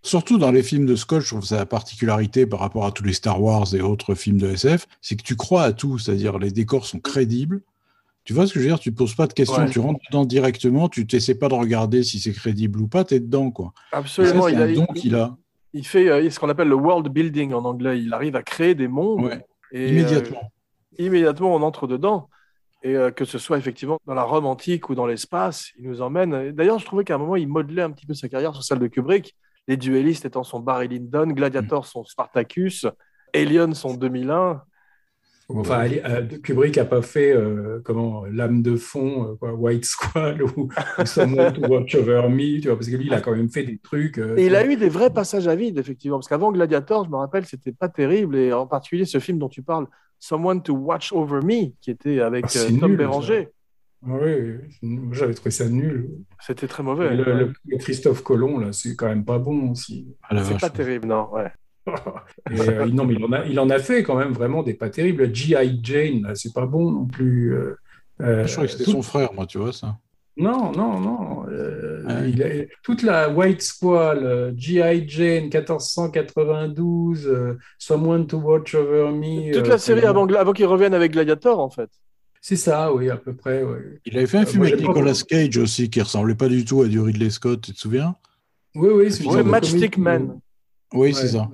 [0.01, 3.13] Surtout dans les films de Scott, je trouve sa particularité par rapport à tous les
[3.13, 6.51] Star Wars et autres films de SF, c'est que tu crois à tout, c'est-à-dire les
[6.51, 7.61] décors sont crédibles.
[8.29, 8.79] Tu vois ce que je veux dire?
[8.79, 12.03] Tu ne poses pas de questions, tu rentres dedans directement, tu t'essaies pas de regarder
[12.03, 13.49] si c'est crédible ou pas, tu es dedans.
[13.49, 13.73] Quoi.
[13.91, 15.35] Absolument, il, a, un don qu'il a.
[15.73, 17.99] Il fait euh, ce qu'on appelle le world building en anglais.
[17.99, 19.41] Il arrive à créer des mondes
[19.73, 20.41] immédiatement.
[20.43, 22.29] Euh, immédiatement, on entre dedans.
[22.83, 26.03] Et euh, que ce soit effectivement dans la Rome antique ou dans l'espace, il nous
[26.03, 26.51] emmène.
[26.51, 28.77] D'ailleurs, je trouvais qu'à un moment, il modelait un petit peu sa carrière sur celle
[28.77, 29.35] de Kubrick.
[29.67, 32.85] Les duellistes étant son Barry Lyndon, Gladiator son Spartacus,
[33.33, 34.61] Alien son 2001.
[35.49, 37.35] Enfin, euh, Kubrick n'a pas fait
[37.83, 40.69] comment l'âme de fond, White Squall ou,
[41.05, 43.63] Someone to Watch Over Me, tu vois, parce que lui, il a quand même fait
[43.63, 44.19] des trucs.
[44.19, 47.15] et il a eu des vrais passages à vide, effectivement, parce qu'avant Gladiator, je me
[47.15, 49.87] rappelle, c'était pas terrible, et en particulier ce film dont tu parles,
[50.19, 53.49] Someone to Watch Over Me, qui était avec ah, Tom Béranger.
[54.01, 54.55] Oui,
[55.11, 56.09] j'avais trouvé ça nul.
[56.39, 57.15] C'était très mauvais.
[57.15, 60.07] Le, Christophe Colomb, là, c'est quand même pas bon aussi.
[60.23, 61.29] Ah, c'est pas terrible, non.
[61.33, 61.51] Ouais.
[62.51, 64.89] Euh, non, mais il en, a, il en, a, fait quand même vraiment des pas
[64.89, 65.33] terribles.
[65.33, 65.79] G.I.
[65.83, 67.53] Jane, c'est pas bon non plus.
[67.53, 67.75] Euh,
[68.21, 69.97] euh, je crois que c'était son frère, moi, tu vois ça.
[70.37, 71.45] Non, non, non.
[72.25, 75.07] il toute la White Squall, G.I.
[75.07, 79.53] Jane, 1492, Someone to Watch Over Me.
[79.53, 81.89] Toute la série avant, avant qu'il revienne avec Gladiator, en fait.
[82.41, 83.65] C'est ça, oui, à peu près.
[84.05, 86.87] Il avait fait un film avec Nicolas Cage aussi qui ressemblait pas du tout à
[86.87, 88.15] du Ridley Scott, tu te souviens?
[88.75, 90.39] Oui, oui, c'est Matchstick Man.
[90.93, 91.49] Oui, c'est ça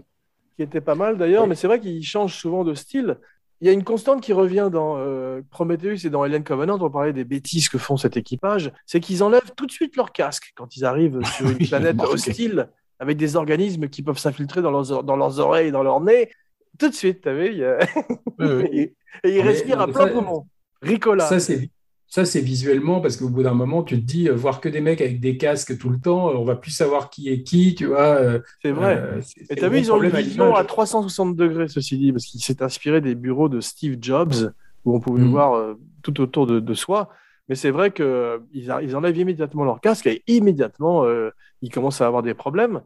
[0.55, 3.17] qui était pas mal d'ailleurs, mais c'est vrai qu'il change souvent de style.
[3.61, 6.89] Il y a une constante qui revient dans euh, Prometheus et dans Alien Covenant, on
[6.89, 10.51] parlait des bêtises que font cet équipage, c'est qu'ils enlèvent tout de suite leur casque
[10.55, 15.03] quand ils arrivent sur une planète hostile avec des organismes qui peuvent s'infiltrer dans leurs,
[15.03, 16.31] dans leurs oreilles, dans leur nez.
[16.77, 17.63] Tout de suite, tu vu,
[18.73, 18.93] et,
[19.23, 20.45] ils respirent à plein poumon.
[20.81, 21.25] Ricola.
[21.25, 21.69] Ça, c'est
[22.07, 24.81] ça, c'est visuellement parce qu'au bout d'un moment, tu te dis, euh, voir que des
[24.81, 27.75] mecs avec des casques tout le temps, euh, on va plus savoir qui est qui,
[27.75, 28.15] tu vois.
[28.15, 29.19] Euh, c'est vrai.
[29.49, 32.41] Et tu as vu, ils ont une vision à, 360 degrés, ceci dit, parce qu'il
[32.41, 34.53] s'est inspiré des bureaux de Steve Jobs,
[34.85, 35.31] où on pouvait mm.
[35.31, 37.09] voir tout autour de, soi.
[37.49, 41.05] Mais c'est vrai qu'ils ils enlèvent immédiatement leur casque et immédiatement,
[41.61, 42.81] ils commencent à avoir des problèmes.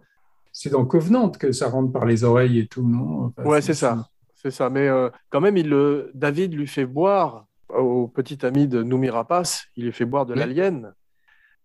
[0.52, 3.32] C'est dans Covenant que ça rentre par les oreilles et tout, non?
[3.46, 4.08] Ouais, c'est ça.
[4.34, 4.70] C'est ça.
[4.70, 4.90] Mais
[5.30, 5.70] quand même, il.
[6.14, 10.34] David lui fait boire au petit ami de Noumi Rapace, il lui fait boire de
[10.34, 10.94] l'alien.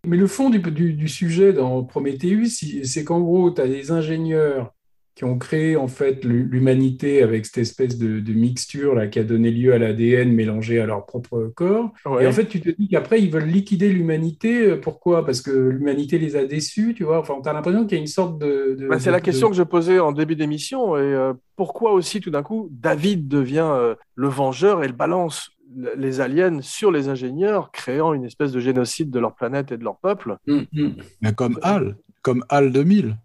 [0.06, 2.48] Mais le fond du, du, sujet dans Prometheus,
[2.84, 4.74] c'est qu'en gros, tu as des ingénieurs
[5.14, 9.52] qui ont créé en fait l'humanité avec cette espèce de, mixture là, qui a donné
[9.52, 11.92] lieu à l'ADN mélangé à leur propre corps.
[12.20, 14.74] Et en fait, tu te dis qu'après, ils veulent liquider l'humanité.
[14.76, 15.24] Pourquoi?
[15.24, 17.20] Parce que l'humanité les a déçus, tu vois.
[17.20, 18.88] Enfin, tu as l'impression qu'il y a une sorte de...
[18.88, 20.96] Bah, c'est la question que je posais en début d'émission.
[20.96, 25.53] Et euh, pourquoi aussi, tout d'un coup, David devient euh, le vengeur et le balance?
[25.74, 29.84] Les aliens sur les ingénieurs, créant une espèce de génocide de leur planète et de
[29.84, 30.36] leur peuple.
[30.46, 30.96] Mm, mm.
[31.22, 33.16] Mais comme Hal, comme Hal 2000.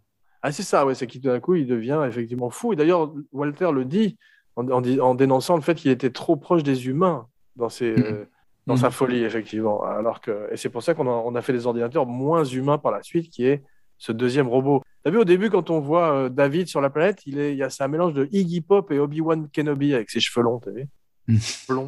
[0.41, 2.73] Ah, c'est ça, ouais, c'est qu'il d'un coup, il devient effectivement fou.
[2.73, 4.17] Et d'ailleurs, Walter le dit,
[4.55, 8.03] en, dénonçant le fait qu'il était trop proche des humains dans, ses, mm.
[8.03, 8.25] euh,
[8.67, 9.83] dans sa folie, effectivement.
[9.83, 12.77] Alors que, et c'est pour ça qu'on a, on a fait des ordinateurs moins humains
[12.77, 13.63] par la suite, qui est
[13.97, 14.81] ce deuxième robot.
[15.03, 17.57] T'as vu au début, quand on voit euh, David sur la planète, il est, il
[17.57, 20.59] y a, c'est un mélange de Iggy Pop et Obi-Wan Kenobi avec ses cheveux longs,
[20.59, 20.87] t'as vu?
[21.69, 21.87] Blond.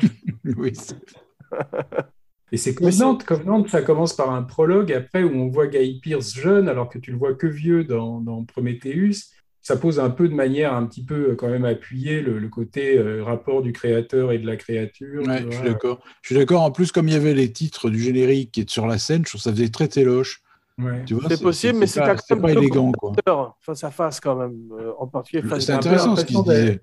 [0.57, 0.73] oui.
[2.51, 3.17] Et c'est Covenant.
[3.17, 6.99] Covenant, ça commence par un prologue après où on voit Guy Pierce jeune alors que
[6.99, 9.31] tu le vois que vieux dans, dans Prometheus.
[9.63, 13.23] Ça pose un peu de manière un petit peu quand même appuyée le, côté euh,
[13.23, 15.21] rapport du créateur et de la créature.
[15.21, 15.99] Ouais, je suis d'accord.
[16.23, 16.63] Je suis d'accord.
[16.63, 19.23] En plus, comme il y avait les titres du générique qui est sur la scène,
[19.23, 20.41] je trouve que ça faisait très téloche.
[20.79, 21.05] Ouais.
[21.29, 22.91] C'est possible, mais c'est pas, pas élégant.
[22.91, 23.13] Quoi.
[23.59, 24.57] Face à face, quand même.
[24.71, 26.81] Euh, en particulier face C'est intéressant ce qu'il disait.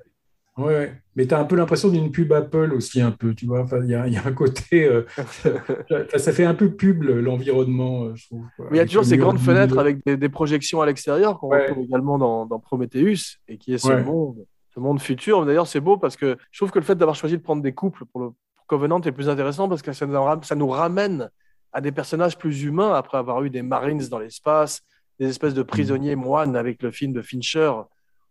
[0.58, 3.64] Ouais, mais tu as un peu l'impression d'une pub Apple aussi, un peu, tu vois.
[3.82, 4.86] Il y, a, y, a un côté.
[4.86, 5.06] Euh,
[6.16, 8.44] ça fait un peu pub l'environnement, euh, je trouve.
[8.70, 11.84] Mais il y a toujours ces grandes fenêtres avec des, projections à l'extérieur qu'on retrouve
[11.84, 14.44] également dans, dans, Prometheus et qui est ce monde,
[14.74, 15.46] ce monde futur.
[15.46, 17.72] D'ailleurs, c'est beau parce que je trouve que le fait d'avoir choisi de prendre des
[17.72, 18.30] couples pour, le,
[18.66, 21.30] Covenant est plus intéressant parce que ça nous, ça nous ramène
[21.72, 24.82] à des personnages plus humains après avoir eu des Marines dans l'espace,
[25.18, 27.72] des espèces de prisonniers moines avec le film de Fincher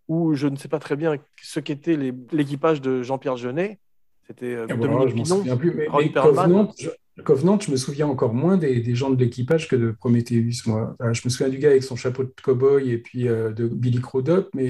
[0.08, 1.98] où je ne sais pas très bien ce qu'était
[2.32, 3.80] l'équipage de Jean-Pierre Jeunet.
[4.28, 5.44] C'était euh, ah Dominique Pinon,
[6.14, 6.90] Covenant, je,
[7.24, 10.98] Covenant, je me souviens encore moins des, gens de l'équipage que de Prometheus, moi.
[11.00, 14.02] je me souviens du gars avec son chapeau de cow-boy et puis euh, de Billy
[14.02, 14.70] Crudup, mais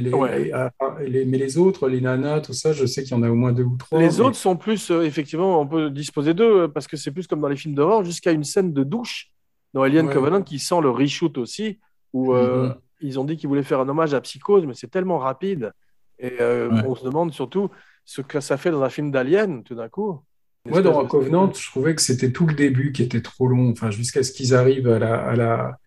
[0.54, 3.24] ah, ah, les, mais les autres, les nanas, tout ça, je sais qu'il y en
[3.24, 4.00] a au moins deux ou trois.
[4.00, 7.42] Les autres sont plus, euh, effectivement, on peut disposer d'eux, parce que c'est plus comme
[7.42, 9.32] dans les films d'horreur, jusqu'à une scène de douche
[9.74, 11.80] dans Alien Covenant qui sent le reshoot aussi,
[12.14, 15.20] où mm-hmm ils ont dit qu'ils voulaient faire un hommage à Psychose, mais c'est tellement
[15.20, 15.72] rapide.
[16.20, 17.70] Et euh, on se demande surtout
[18.06, 20.20] ce que ça fait dans un film d'Alien, tout d'un coup.
[20.66, 23.91] Moi, dans Covenant, je trouvais que c'était tout le début qui était trop long, enfin,
[23.91, 25.16] jusqu'à ce qu'ils arrivent à la.
[25.16, 25.78] À la...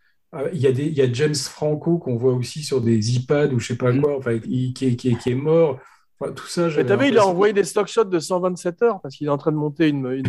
[0.52, 3.48] Il, y a des, il y a James Franco qu'on voit aussi sur des iPads
[3.48, 4.00] ou je sais pas mm.
[4.00, 5.80] quoi, enfin, qui, qui, qui, qui est mort
[6.28, 9.16] tout ça, Mais t'as vu, il a envoyé des stock shots de 127 heures parce
[9.16, 10.28] qu'il est en train de monter une, une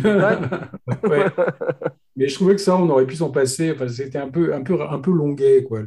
[2.14, 3.72] Mais je trouvais que ça, on aurait pu s'en passer.
[3.72, 5.80] Enfin, c'était un peu, un peu, un peu longuet, quoi.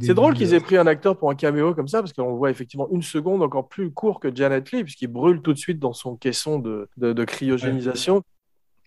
[0.00, 2.50] C'est drôle qu'ils aient pris un acteur pour un caméo comme ça parce qu'on voit
[2.50, 5.92] effectivement une seconde encore plus court que Janet Lee puisqu'il brûle tout de suite dans
[5.92, 8.22] son caisson de, de, cryogénisation.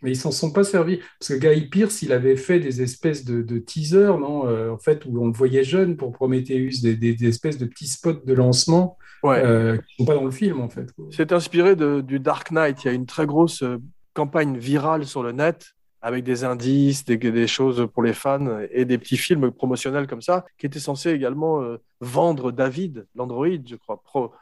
[0.02, 1.00] Mais ils s'en sont pas servis.
[1.20, 4.80] Parce que Guy Pierce, il avait fait des espèces de, de teasers, non euh, En
[4.80, 8.34] fait, où on le voyait jeune pour Prometheus, des, des, espèces de petits spots de
[8.34, 9.42] lancement ouais.
[9.46, 10.92] euh, qui sont pas dans le film, en fait.
[11.12, 12.84] C'est inspiré de, du Dark Knight.
[12.84, 13.78] Il y a une très grosse euh,
[14.14, 18.86] campagne virale sur le net avec des indices, des, des, choses pour les fans et
[18.86, 23.76] des petits films promotionnels comme ça, qui étaient censés également euh, vendre David, l'Android, je
[23.76, 24.02] crois,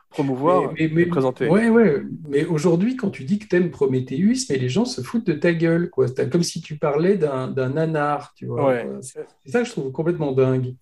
[0.09, 1.49] promouvoir mais, mais, et présenter.
[1.49, 2.01] Ouais, ouais.
[2.29, 5.53] Mais aujourd'hui, quand tu dis que t'aimes Prometheus, mais les gens se foutent de ta
[5.53, 6.05] gueule, quoi.
[6.31, 8.67] Comme si tu parlais d'un nanar, tu vois.
[8.67, 8.87] Ouais.
[9.01, 10.75] C'est ça que je trouve complètement dingue.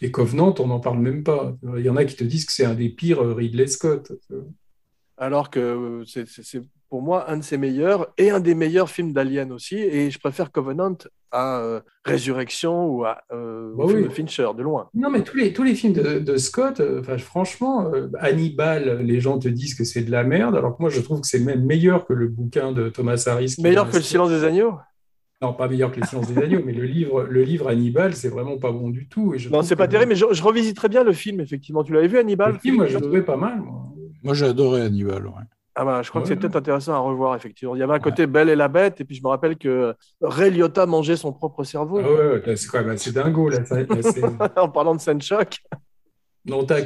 [0.00, 1.56] Et Covenant, on n'en parle même pas.
[1.76, 4.12] Il y en a qui te disent que c'est un des pires Ridley Scott.
[5.16, 9.12] Alors que euh, c'est pour moi un de ses meilleurs et un des meilleurs films
[9.12, 9.76] d'Alien aussi.
[9.76, 10.96] Et je préfère Covenant
[11.30, 14.88] à euh, Résurrection ou à euh, bah film de Fincher, de loin.
[14.94, 19.48] Non, mais tous les, tous les films de, Scott, euh, franchement, Hannibal, les gens te
[19.48, 22.06] disent que c'est de la merde, alors que moi je trouve que c'est même meilleur
[22.06, 23.56] que le bouquin de Thomas Harris.
[23.62, 24.74] Meilleur que Le Silence des Agneaux?
[25.40, 28.28] Non, pas meilleur que Le Silence des Agneaux, mais le livre, le livre Hannibal, c'est
[28.28, 29.34] vraiment pas bon du tout.
[29.34, 31.84] Et je non, c'est pas terrible, mais je, je, revisiterais bien le film, effectivement.
[31.84, 32.54] Tu l'avais vu, Hannibal?
[32.54, 33.60] Le film, moi, je le trouvais pas mal.
[33.60, 35.32] Moi, moi j'ai adoré Hannibal, ouais.
[35.80, 37.76] Ah bah, je crois que c'est peut-être intéressant à revoir, effectivement.
[37.76, 39.94] Il y avait un côté Belle et la Bête, et puis je me rappelle que
[40.20, 42.00] Ray Liotta mangeait son propre cerveau.
[42.00, 43.60] Ah ouais, c'est quand même assez dingo, là.
[44.56, 45.58] en parlant de scène choc.
[46.46, 46.80] Non, tu as,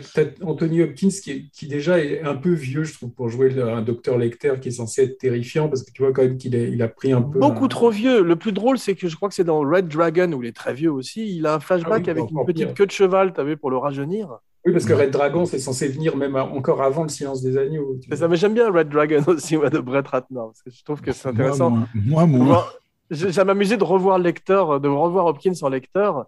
[0.45, 4.18] Anthony Hopkins qui, qui, déjà est un peu vieux, je trouve, pour jouer un docteur
[4.18, 6.88] Lecter qui est censé être terrifiant, parce que tu vois quand même qu'il il a
[6.88, 7.38] pris un peu.
[7.38, 8.22] Beaucoup trop vieux.
[8.22, 10.57] Le plus drôle, c'est que je crois que c'est dans Red Dragon, où il est
[10.57, 11.34] très vieux aussi.
[11.34, 13.78] Il a un flashback ah avec une petite queue de cheval, tu vu, pour le
[13.78, 14.36] rajeunir.
[14.65, 17.99] Oui, parce que Red Dragon, c'est censé venir même encore avant le silence des agneaux.
[18.13, 21.01] Ça, mais j'aime bien Red Dragon aussi, moi, de Brett Ratner, parce que je trouve
[21.01, 21.71] que c'est intéressant.
[21.95, 22.27] Moi, moi.
[22.27, 22.73] moi.
[23.11, 26.27] Ça m'amusait de revoir le lecteur, de revoir Hopkins en lecteur,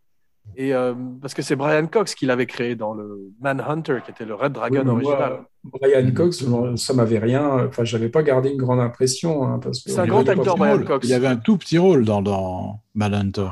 [0.57, 4.27] et euh, parce que c'est Brian Cox qui l'avait créé dans le Manhunter, qui était
[4.27, 5.45] le Red Dragon original.
[5.65, 6.45] Brian Cox,
[6.77, 7.67] ça m'avait rien.
[7.67, 9.47] Enfin, j'avais pas gardé une grande impression.
[9.47, 11.07] Hein, c'est un grand acteur, Brian Cox.
[11.07, 13.49] Il y avait un tout petit rôle dans, dans Manhunter.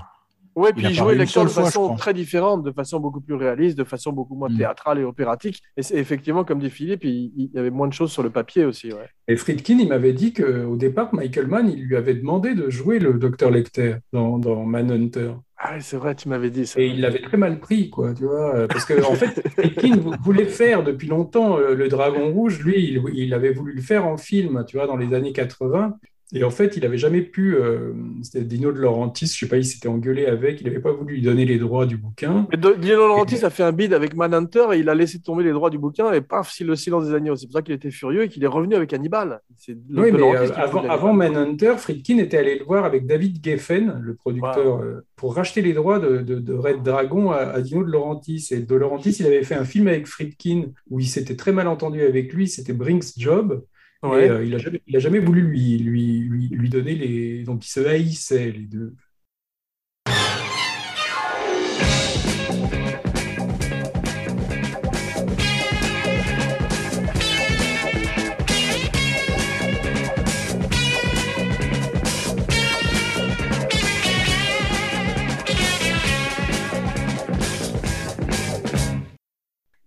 [0.55, 3.85] Oui, puis il, jouait lecteur de façon très différente, de façon beaucoup plus réaliste, de
[3.85, 4.59] façon beaucoup moins mm.
[4.59, 5.63] théâtrale et opératique.
[5.77, 8.65] Et c'est effectivement, comme dit Philippe, il, y avait moins de choses sur le papier
[8.65, 8.93] aussi.
[8.93, 9.09] Ouais.
[9.29, 12.99] Et Friedkin, il m'avait dit qu'au départ, Michael Mann, il lui avait demandé de jouer
[12.99, 15.33] le docteur Lecter dans, dans Manhunter.
[15.57, 16.81] Ah, c'est vrai, tu m'avais dit ça.
[16.81, 18.67] Et il l'avait très mal pris, quoi, tu vois.
[18.67, 22.61] Parce qu'en en fait, Friedkin voulait faire depuis longtemps euh, le Dragon Rouge.
[22.61, 25.99] Lui, il, il, avait voulu le faire en film, tu vois, dans les années 80.
[26.35, 27.55] Et en fait, il n'avait jamais pu.
[27.57, 30.81] Euh, c'était Dino de Laurentiis, je ne sais pas, il s'était engueulé avec, il n'avait
[30.81, 32.47] pas voulu lui donner les droits du bouquin.
[32.51, 35.45] Mais Dino de Laurentiis a fait un bid avec Manhunter et il a laissé tomber
[35.45, 37.37] les droits du bouquin et paf, c'est le silence des agneaux.
[37.37, 39.41] C'est pour ça qu'il était furieux et qu'il est revenu avec Hannibal.
[39.69, 44.15] Oui, mais euh, avant, avant, Manhunter, Friedkin était allé le voir avec David Geffen, le
[44.15, 48.49] producteur, euh, pour racheter les droits de, Red Dragon à, Dino de Laurentiis.
[48.53, 51.69] Et de Laurentiis, il avait fait un film avec Friedkin où il s'était très mal
[51.69, 53.63] entendu avec lui, c'était Brinks Job.
[54.05, 57.45] Euh, il n'a jamais, voulu lui, lui, lui, lui donner les.
[57.45, 58.97] Donc, ils se haïssaient, les deux.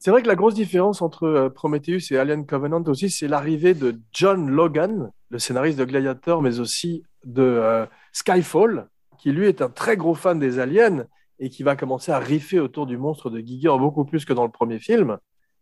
[0.05, 3.73] C'est vrai que la grosse différence entre euh, Prometheus et Alien Covenant aussi, c'est l'arrivée
[3.73, 8.87] de John Logan, le scénariste de Gladiator, mais aussi de euh, Skyfall,
[9.17, 11.05] qui lui est un très gros fan des aliens
[11.39, 14.45] et qui va commencer à riffer autour du monstre de Giger beaucoup plus que dans
[14.45, 15.17] le premier film.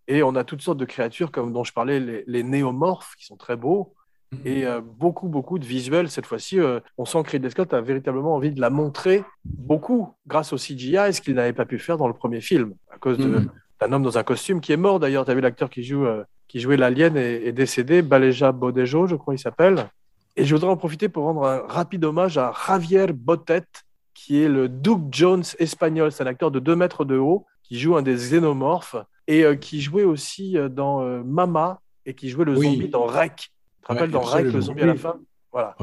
[0.09, 3.37] Et on a toutes sortes de créatures, comme dont je parlais, les, néomorphes, qui sont
[3.37, 3.93] très beaux,
[4.33, 4.37] mm-hmm.
[4.43, 6.09] et euh, beaucoup, beaucoup de visuels.
[6.09, 6.59] Cette fois-ci,
[6.97, 11.13] on sent que Ridley Scott a véritablement envie de la montrer beaucoup grâce au CGI,
[11.13, 13.49] ce qu'il n'avait pas pu faire dans le premier film, à cause de, mm-hmm
[13.81, 15.25] un homme dans un costume qui est mort d'ailleurs.
[15.25, 19.15] Tu as vu l'acteur qui, joue, euh, qui jouait l'alien est, décédé, Baleja Bodejo, je
[19.15, 19.89] crois il s'appelle.
[20.35, 23.65] Et je voudrais en profiter pour rendre un rapide hommage à Javier Botet,
[24.13, 26.11] qui est le Duke Jones espagnol.
[26.11, 28.95] C'est un acteur de 2 mètres de haut qui joue un des xénomorphes
[29.27, 33.35] et euh, qui jouait aussi euh, dans Mama et qui jouait le zombie dans Rec.
[33.35, 35.15] Tu te rappelles dans Rec, le zombie à la fin?
[35.51, 35.75] Voilà.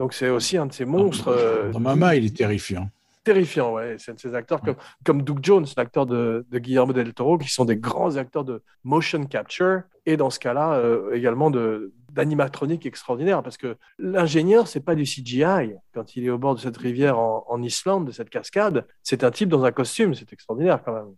[0.00, 1.70] Donc c'est aussi un de ces monstres.
[1.72, 2.88] Dans Mama, il est terrifiant
[3.24, 3.74] terrifiant.
[3.74, 3.96] Ouais.
[3.98, 7.64] C'est ces acteurs comme, comme Doug Jones, l'acteur de, de, Guillermo del Toro, qui sont
[7.64, 13.42] des grands acteurs de motion capture et dans ce cas-là euh, également de d'animatronique extraordinaire
[13.42, 17.18] parce que l'ingénieur c'est pas du CGI quand il est au bord de cette rivière
[17.18, 20.14] en, en Islande de cette cascade c'est un type dans un costume.
[20.14, 21.14] C'est extraordinaire quand même.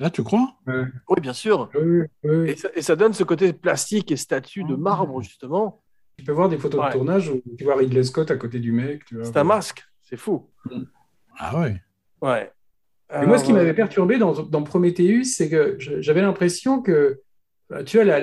[0.00, 0.54] Ah tu crois?
[0.66, 1.70] Oui bien sûr.
[2.24, 5.82] Et, ça, donne ce côté plastique et statue de marbre justement.
[6.18, 8.72] Tu peux voir des photos de tournage où tu vois Ridley Scott à côté du
[8.72, 9.84] mec c'est un masque.
[10.02, 10.48] C'est fou.
[10.66, 10.84] Mm.
[11.38, 11.76] Ah ouais
[12.20, 12.50] Ouais.
[13.26, 17.20] moi, ce qui m'avait perturbé dans, dans Prometheus, c'est que j'avais l'impression que,
[17.70, 18.18] bah, tu vois,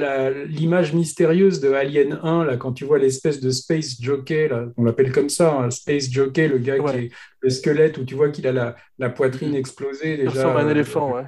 [0.46, 4.84] l'image mystérieuse de Alien 1, là, quand tu vois l'espèce de Space Jockey, là, on
[4.84, 8.30] l'appelle comme ça, un Space Jockey, le gars qui est le squelette, où tu vois
[8.30, 10.52] qu'il a la, la, poitrine explosée déjà.
[10.52, 11.24] Il un éléphant, ouais.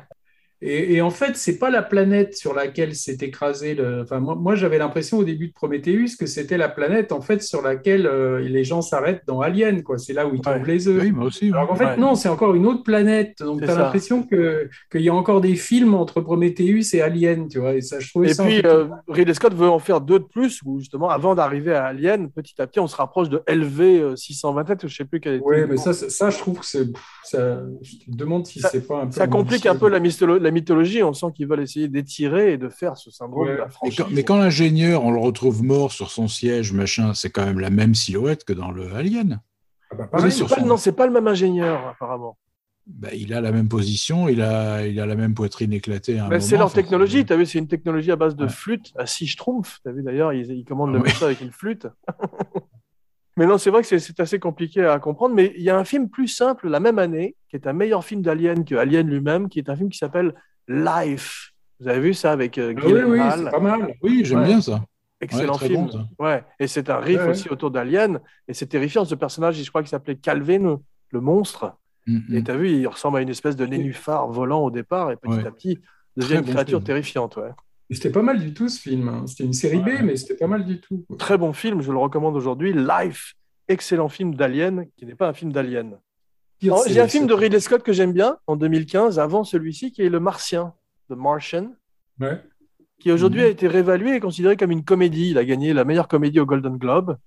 [0.60, 4.02] Et, en fait, c'est pas la planète sur laquelle s'est écrasé le.
[4.02, 7.62] Enfin, moi, j'avais l'impression au début de Prometheus que c'était la planète en fait sur
[7.62, 10.00] laquelle euh, les gens s'arrêtent dans Alien, quoi.
[10.00, 11.04] C'est là où ils trouvent les œufs.
[11.04, 11.50] Oui, moi aussi.
[11.50, 13.38] Alors qu'en fait, non, c'est encore une autre planète.
[13.40, 17.48] Donc, tu as l'impression que qu'il y a encore des films entre Prometheus et Alien,
[17.48, 17.76] tu vois.
[17.76, 20.62] Et ça, je trouvais et puis, euh, Ridley Scott veut en faire deux de plus,
[20.66, 24.84] où justement, avant d'arriver à Alien, petit à petit, on se rapproche de LV 627,
[24.84, 25.40] ou je sais plus quel.
[25.44, 26.88] Oui, mais ça, ça, je trouve que c'est.
[27.24, 27.60] Ça...
[27.84, 29.12] Je te demande si c'est pas un peu.
[29.12, 32.58] Ça complique un peu la mythologie la mythologie, on sent qu'ils veulent essayer d'étirer et
[32.58, 34.06] de faire ce symbole de la franchise.
[34.12, 37.70] Mais quand, l'ingénieur, on le retrouve mort sur son siège, machin, c'est quand même la
[37.70, 39.42] même silhouette que dans le Alien.
[39.92, 40.20] Ah bah,
[40.66, 42.38] Non, c'est pas le même ingénieur, apparemment.
[42.86, 46.22] Bah, il a la même position, il a, il a la même poitrine éclatée.
[46.30, 49.06] Bah, c'est leur technologie, tu as vu, c'est une technologie à base de flûte, à
[49.06, 49.82] six schtroumpfs.
[49.84, 51.88] Tu as vu d'ailleurs, ils, commandent le ah, avec une flûte.
[53.38, 55.36] Mais non, c'est vrai que c'est assez compliqué à comprendre.
[55.36, 58.04] Mais il y a un film plus simple la même année, qui est un meilleur
[58.04, 60.34] film d'Alien que Alien lui-même, qui est un film qui s'appelle
[60.68, 61.54] Life.
[61.80, 63.94] Vous avez vu ça avec euh, ah Oui, oui, c'est pas mal.
[64.02, 64.84] Oui, j'aime bien ça.
[65.22, 65.88] Excellent film.
[66.20, 66.44] ouais.
[66.60, 68.20] Et c'est un riff aussi autour d'Alien.
[68.48, 70.80] Et c'est terrifiant, ce personnage, je crois qu'il s'appelait Calvin,
[71.12, 71.74] le monstre.
[72.08, 72.36] Mm-hmm.
[72.36, 75.16] Et tu as vu, il ressemble à une espèce de nénuphar volant au départ, et
[75.16, 75.80] petit à petit,
[76.16, 77.38] devient une créature terrifiante.
[77.38, 77.52] Ouais.
[77.90, 79.08] C'était pas mal du tout ce film.
[79.08, 79.26] Hein.
[79.28, 81.06] C'était une série B, mais c'était pas mal du tout.
[81.18, 82.74] Très bon film, je le recommande aujourd'hui.
[82.74, 83.34] Life,
[83.68, 85.98] excellent film d'Alien, qui n'est pas un film d'Alien.
[86.60, 90.10] J'ai un film de Ridley Scott que j'aime bien, en 2015, avant celui-ci, qui est
[90.10, 90.74] Le Martien,
[91.10, 91.76] The Martian,
[93.00, 95.30] qui aujourd'hui a été réévalué et considéré comme une comédie.
[95.30, 97.18] Il a gagné la meilleure comédie au Golden Globe.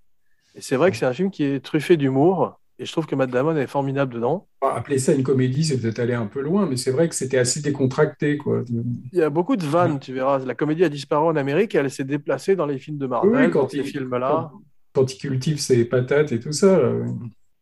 [0.56, 2.59] Et c'est vrai que c'est un film qui est truffé d'humour.
[2.80, 4.48] Et je trouve que Matt Damon est formidable dedans.
[4.62, 7.36] Appeler ça une comédie, c'est peut-être aller un peu loin, mais c'est vrai que c'était
[7.36, 8.38] assez décontracté.
[8.38, 8.64] Quoi.
[9.12, 10.38] Il y a beaucoup de vannes, tu verras.
[10.38, 13.50] La comédie a disparu en Amérique et elle s'est déplacée dans les films de Marvel,
[13.50, 14.50] quand ces films-là.
[14.94, 16.80] Quand, il cultive ses patates et tout ça.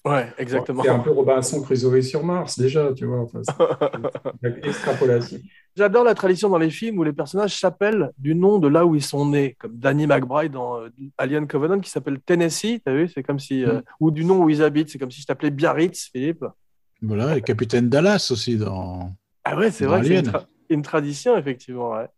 [0.09, 0.83] Ouais, exactement.
[0.83, 3.21] C'est un peu Robinson Crusoe sur Mars, déjà, tu vois.
[3.21, 3.43] Enfin,
[4.63, 5.39] extrapolation.
[5.77, 8.95] J'adore la tradition dans les films où les personnages s'appellent du nom de là où
[8.95, 10.89] ils sont nés, comme Danny McBride dans euh,
[11.19, 13.65] Alien Covenant qui s'appelle Tennessee, as vu C'est comme si.
[13.65, 13.83] Euh, mm.
[14.01, 16.45] ou du nom où ils habitent, c'est comme si je t'appelais Biarritz, Philippe.
[17.03, 19.13] Voilà, et Capitaine Dallas aussi dans.
[19.45, 20.23] Ah ouais, c'est vrai, c'est
[20.71, 21.93] une, tradition, effectivement.
[21.93, 22.09] Ouais.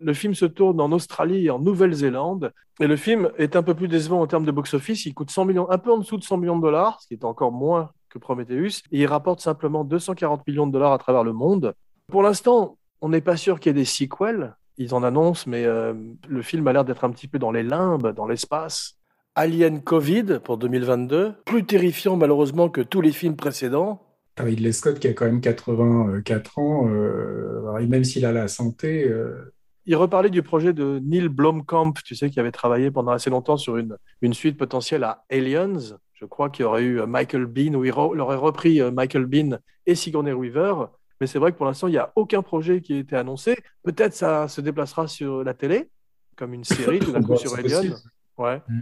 [0.00, 2.52] Le film se tourne en Australie et en Nouvelle-Zélande.
[2.80, 5.06] Et le film est un peu plus décevant en termes de box-office.
[5.06, 7.14] Il coûte 100 millions, un peu en dessous de 100 millions de dollars, ce qui
[7.14, 8.82] est encore moins que Prometheus.
[8.90, 11.74] Et il rapporte simplement 240 millions de dollars à travers le monde.
[12.08, 14.56] Pour l'instant, on n'est pas sûr qu'il y ait des sequels.
[14.78, 15.92] Ils en annoncent, mais euh,
[16.28, 18.96] le film a l'air d'être un petit peu dans les limbes, dans l'espace.
[19.34, 24.02] Alien Covid pour 2022, plus terrifiant malheureusement que tous les films précédents.
[24.38, 29.08] Ridley Scott qui a quand même 84 ans, euh, même s'il a la santé.
[29.08, 29.52] Euh,
[29.86, 33.56] il reparlait du projet de Neil Blomkamp, tu sais, qui avait travaillé pendant assez longtemps
[33.56, 35.96] sur une, une suite potentielle à Aliens.
[36.12, 39.94] Je crois qu'il y aurait eu Michael Bean, où il, aurait repris Michael Bean et
[39.94, 40.74] Sigourney Weaver.
[41.20, 43.56] Mais c'est vrai que pour l'instant, il n'y a aucun projet qui a été annoncé.
[43.82, 45.90] Peut-être ça se déplacera sur la télé,
[46.36, 47.94] comme une série, tout d'un coup sur Alien.
[48.38, 48.60] Ouais.
[48.68, 48.80] Mm.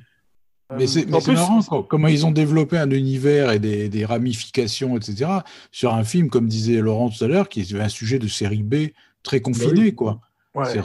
[0.76, 5.30] Mais c'est marrant comment ils ont développé un univers et des, ramifications, etc.,
[5.72, 8.62] sur un film, comme disait Laurent tout à l'heure, qui est un sujet de série
[8.62, 8.88] B
[9.22, 10.20] très confiné, quoi.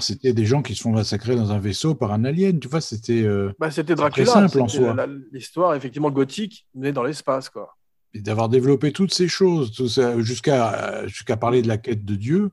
[0.01, 2.81] C'était des gens qui se font massacrer dans un vaisseau par un alien, tu vois,
[2.81, 4.95] c'était euh, bah, c'était Dracula, simple en soi.
[5.31, 7.75] L'histoire, effectivement, gothique, mais dans l'espace, quoi.
[8.13, 9.73] Et d'avoir développé toutes ces choses,
[10.19, 12.51] jusqu'à jusqu'à parler de la quête de Dieu,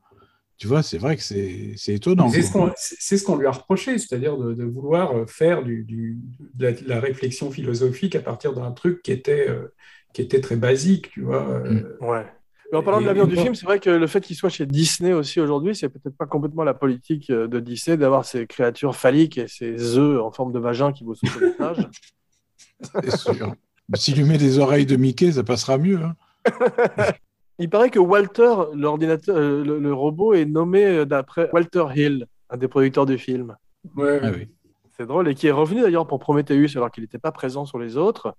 [0.60, 2.28] tu vois, c'est vrai que c'est étonnant.
[2.28, 6.18] C'est ce qu'on lui a reproché, c'est-à-dire de, vouloir euh, faire du,
[6.54, 9.72] de, la, réflexion philosophique à partir d'un truc qui était, euh,
[10.12, 11.48] qui était très basique, tu vois.
[11.48, 11.70] Euh.
[11.70, 12.04] Mm.
[12.04, 12.26] ouais.
[12.72, 14.66] Mais en parlant de l'avenir du film, c'est vrai que le fait qu'il soit chez
[14.66, 19.38] Disney aussi aujourd'hui, c'est peut-être pas complètement la politique de Disney d'avoir ces créatures phalliques
[19.38, 21.88] et ces œufs en forme de vagin qui vous sautent au visage.
[23.02, 23.54] C'est sûr.
[23.94, 25.98] S'il lui met des oreilles de Mickey, ça passera mieux.
[25.98, 26.14] Hein.
[27.58, 32.56] Il paraît que Walter, l'ordinateur, euh, le, robot, est nommé euh, d'après Walter Hill, un
[32.56, 33.54] des producteurs du film.
[33.96, 34.48] Ouais, ah oui.
[34.96, 37.78] C'est drôle et qui est revenu d'ailleurs pour Prometheus alors qu'il n'était pas présent sur
[37.78, 38.34] les autres.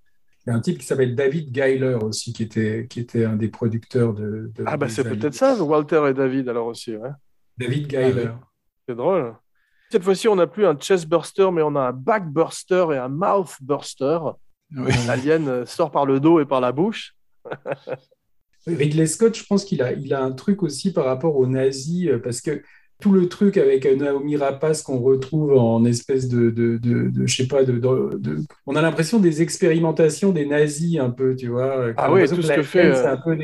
[0.45, 3.35] Il y a un type qui s'appelle David Geiler aussi, qui était, qui était un
[3.35, 4.51] des producteurs de.
[4.65, 6.95] ah, bah c'est peut-être ça, Walter et David alors aussi.
[6.95, 7.11] Ouais.
[7.57, 8.29] David Geiler.
[8.29, 8.39] Ah
[8.87, 9.35] c'est drôle.
[9.91, 12.97] Cette fois-ci, on n'a plus un chest burster, mais on a un back burster et
[12.97, 14.19] un mouth burster.
[15.05, 17.13] L'alien euh, sort par le dos et par la bouche.
[18.67, 22.07] Ridley Scott, je pense qu'il a, il a un truc aussi par rapport aux nazis,
[22.07, 22.63] euh, parce que
[23.02, 27.36] tout le truc avec euh, Naomi Rapace qu'on retrouve en espèce de, de, de, je
[27.36, 27.82] sais pas, de,
[28.66, 31.88] on a l'impression des expérimentations des nazis un peu, tu vois.
[31.97, 32.91] Ah oui, tout ce que fait.
[33.06, 33.38] Un peu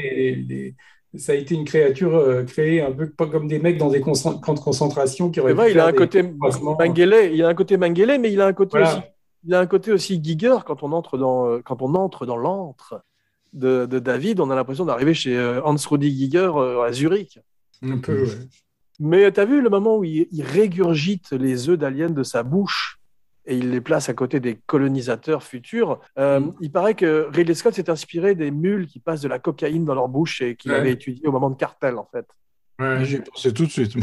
[1.16, 4.02] ça a été une créature euh, créée un peu pas comme des mecs dans des
[4.02, 5.54] camps de concentration qui auraient.
[5.54, 8.54] Vrai, il a un côté Mengele, il a un côté Mengele, mais il a un
[8.54, 9.00] côté aussi,
[9.46, 13.02] il a un côté aussi Giger quand on entre dans quand on entre dans l'antre
[13.54, 17.40] de, David, on a l'impression d'arriver chez euh, Hans Rudi Giger euh, à Zurich.
[17.82, 18.30] Un peu, ouais.
[19.00, 23.00] Mais tu as vu le moment où il, régurgite les œufs d'alien de sa bouche
[23.46, 26.00] et il les place à côté des colonisateurs futurs.
[26.18, 26.56] Euh, mm.
[26.62, 29.96] Il paraît que Ridley Scott s'est inspiré des mules qui passent de la cocaïne dans
[29.96, 32.26] leur bouche et qu'il avait étudié au moment de Cartel, en fait.
[32.80, 33.94] Ouais, j'ai pensé tout de suite.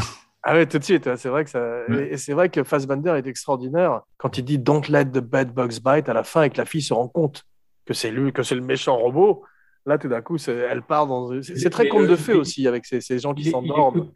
[0.46, 1.08] Ah ouais, tout de suite.
[1.16, 1.84] C'est vrai que ça.
[1.88, 5.80] Et c'est vrai que Fassbender est extraordinaire quand il dit "Don't let the bad bugs
[5.82, 7.44] bite" à la fin et que la fille se rend compte
[7.86, 9.42] que c'est lui, que c'est le méchant robot.
[9.86, 11.30] Là, tout d'un coup, elle part dans.
[11.42, 14.10] C'est très conte de fées aussi avec ces, ces gens qui s'endorment.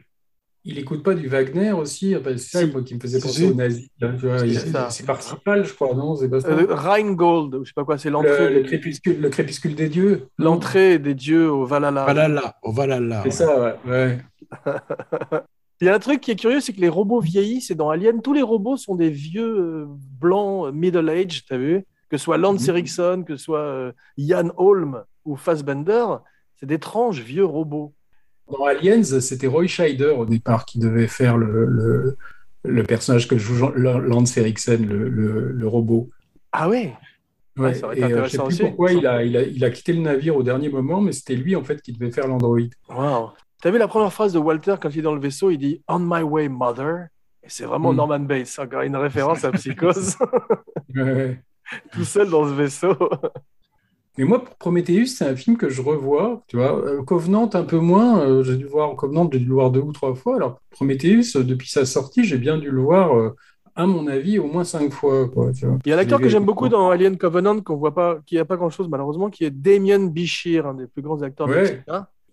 [0.65, 3.89] Il écoute pas du Wagner aussi C'est ça qui me faisait penser aux nazis.
[4.91, 8.53] C'est principal, je crois, non euh, Rheingold, je sais pas quoi, c'est l'entrée.
[8.53, 10.29] Le, crépuscule, le crépuscule des dieux.
[10.37, 12.05] L'entrée des dieux au Valhalla.
[12.05, 13.23] Valhalla, au Valhalla.
[13.25, 14.19] C'est ça, ouais.
[15.81, 17.91] Il y a un truc qui est curieux, c'est que les robots vieillissent et dans
[17.91, 21.85] Alien, tous les robots sont des vieux euh, blancs middle-age, tu as vu?
[22.09, 22.71] Que ce soit Lance mhm.
[22.71, 26.05] Erickson, que ce soit euh, Ian Holm ou Fassbender,
[26.57, 27.95] c'est d'étranges vieux robots.
[28.51, 32.17] Dans Aliens, c'était Roy Scheider au départ qui devait faire le,
[32.65, 36.09] le, personnage que joue Lance Erickson, le, robot.
[36.53, 36.95] Ah ouais,
[37.59, 39.93] ouais, ça aurait été euh, sais plus pourquoi il a, il, a, il a, quitté
[39.93, 42.59] le navire au dernier moment, mais c'était lui en fait qui devait faire l'android.
[42.89, 43.31] Wow.
[43.61, 45.59] Tu as vu la première phrase de Walter quand il est dans le vaisseau, il
[45.59, 47.09] dit On my way, mother.
[47.43, 47.97] Et c'est vraiment hmm.
[47.97, 50.17] Norman Bates, encore une référence à Psychose.
[50.95, 51.43] ouais.
[51.93, 52.97] tout seul dans ce vaisseau.
[54.19, 56.43] Mais moi, pour Prometheus, c'est un film que je revois.
[56.49, 58.21] Tu vois, euh, Covenant un peu moins.
[58.21, 60.35] Euh, j'ai dû voir Covenant, j'ai dû le voir deux ou trois fois.
[60.35, 63.33] Alors Prometheus, euh, depuis sa sortie, j'ai bien dû le voir.
[63.77, 65.29] à mon avis, au moins cinq fois.
[65.29, 65.53] Quoi,
[65.85, 68.35] Il y a un acteur que j'aime beaucoup dans Alien Covenant, qu'on voit pas, qui
[68.35, 71.85] n'a pas grand-chose malheureusement, qui est Damien Bichir, un des plus grands acteurs ouais.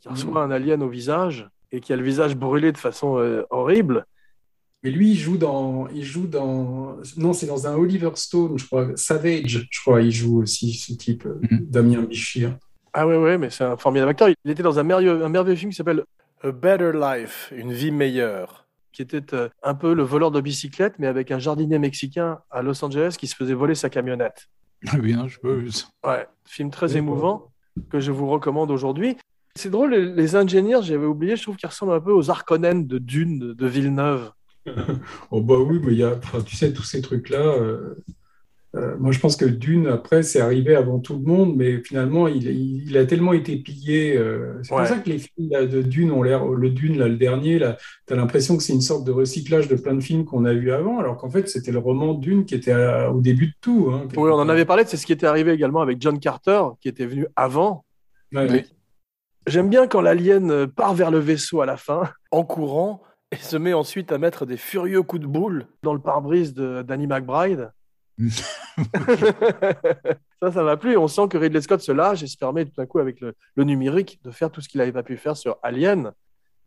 [0.02, 4.08] qui reçoit un alien au visage et qui a le visage brûlé de façon horrible.
[4.86, 8.68] Mais lui, il joue dans, il joue dans, non, c'est dans un Oliver Stone, je
[8.68, 11.66] crois, Savage, je crois, il joue aussi ce type, euh, mhm.
[11.66, 12.56] Damien Bichir.
[12.94, 14.30] Ah ouais, ouais, mais c'est un formidable acteur.
[14.30, 16.04] Il était dans un merveilleux, un merveilleux film qui s'appelle
[16.44, 21.00] A Better Life, une vie meilleure, qui était euh, un peu le voleur de bicyclette,
[21.00, 24.50] mais avec un jardinier mexicain à Los Angeles qui se faisait voler sa camionnette.
[24.90, 25.66] Ah bien, je peux.
[26.06, 27.50] Ouais, film très émouvant
[27.90, 29.18] que je vous recommande aujourd'hui.
[29.56, 33.00] C'est drôle, les, ingénieurs, j'avais oublié, je trouve qu'ils ressemblent un peu aux Harkonnen de
[33.00, 34.32] Dune de Villeneuve
[35.32, 37.58] oh bah oui, mais il y a, tu sais, tous ces trucs-là.
[38.76, 42.28] Euh, moi, je pense que Dune, après, c'est arrivé avant tout le monde, mais finalement,
[42.28, 44.18] il, a tellement été pillé.
[44.18, 46.46] Euh, c'est pour ça que les films de Dune ont l'air.
[46.46, 49.68] Le Dune, là, le dernier, là, tu as l'impression que c'est une sorte de recyclage
[49.70, 52.46] de plein de films qu'on a vus avant, alors qu'en fait, c'était le roman Dune
[52.46, 52.76] qui était
[53.14, 53.92] au début de tout.
[53.94, 56.62] Hein, oui, on en avait parlé, c'est ce qui était arrivé également avec John Carter,
[56.82, 57.86] qui était venu avant.
[59.48, 63.04] J'aime bien quand l'alien part vers le vaisseau à la fin, en courant,
[63.36, 66.82] et se met ensuite à mettre des furieux coups de boule dans le pare-brise de
[66.82, 67.72] Danny McBride.
[70.42, 70.96] ça, ça m'a plu.
[70.98, 73.36] On sent que Ridley Scott se lâche et se permet tout à coup, avec le,
[73.64, 76.14] numérique, de faire tout ce qu'il n'avait pas pu faire sur Alien.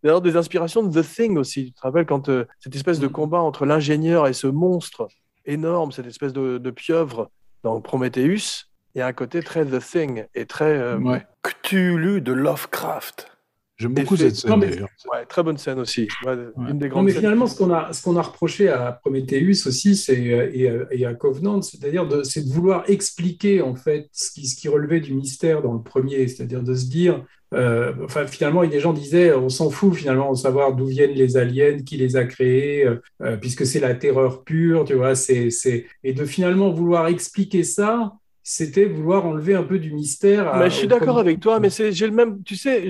[0.03, 1.67] D'ailleurs, des inspirations de The Thing aussi.
[1.67, 3.13] Tu te rappelles quand euh, cette espèce de mm.
[3.13, 5.09] combat entre l'ingénieur et ce monstre
[5.47, 7.31] énorme, cette espèce de, pieuvre
[7.63, 12.33] dans Prometheus, il y a un côté très The Thing et très euh, Cthulhu de
[12.33, 13.38] Lovecraft.
[13.79, 14.89] J'aime beaucoup cette scène d'ailleurs.
[15.13, 16.09] Ouais, très bonne scène aussi.
[16.27, 19.95] Une des grandes mais finalement, ce qu'on a, ce qu'on a reproché à Prometheus aussi,
[19.95, 24.09] c'est euh, et, euh, et, à Covenant, c'est-à-dire de, c'est de vouloir expliquer en fait
[24.13, 27.25] ce qui, ce qui relevait du mystère dans le premier, c'est-à-dire de se dire,
[27.55, 31.37] euh, enfin finalement, des gens disaient, on s'en fout finalement de savoir d'où viennent les
[31.37, 32.85] aliens, qui les a créés,
[33.41, 38.13] puisque c'est la terreur pure, tu vois, c'est, c'est et de finalement vouloir expliquer ça
[38.51, 40.57] c'était vouloir enlever un peu du mystère.
[40.57, 42.43] mais je suis d'accord avec toi, mais j'ai le même.
[42.45, 42.89] Tu sais,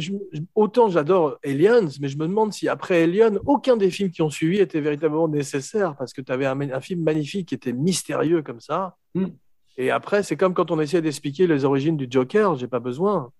[0.55, 4.31] autant j'adore Aliens, mais je me demande si après Alien, aucun des films qui ont
[4.31, 8.61] suivi était véritablement nécessaire parce que tu avais un, film magnifique qui était mystérieux comme
[8.61, 8.95] ça.
[9.17, 9.31] Hmm.
[9.77, 13.33] Et après, c'est comme quand on essayait d'expliquer les origines du Joker, j'ai pas besoin.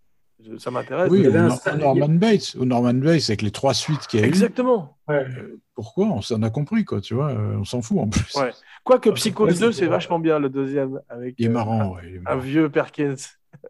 [0.59, 1.11] Ça m'intéresse.
[1.11, 4.97] Oui, Norman Bates, ou Norman Bates avec les trois suites qu'il y a Exactement.
[5.11, 5.25] Euh,
[5.75, 6.07] pourquoi?
[6.07, 8.35] On s'en a compris, quoi, tu vois, euh, on s'en fout en plus.
[8.37, 8.53] Ouais.
[8.85, 11.01] Quoique Psychose 2, c'est vachement bien, le deuxième.
[11.09, 13.17] Avec, il est marrant, un, vieux Perkins.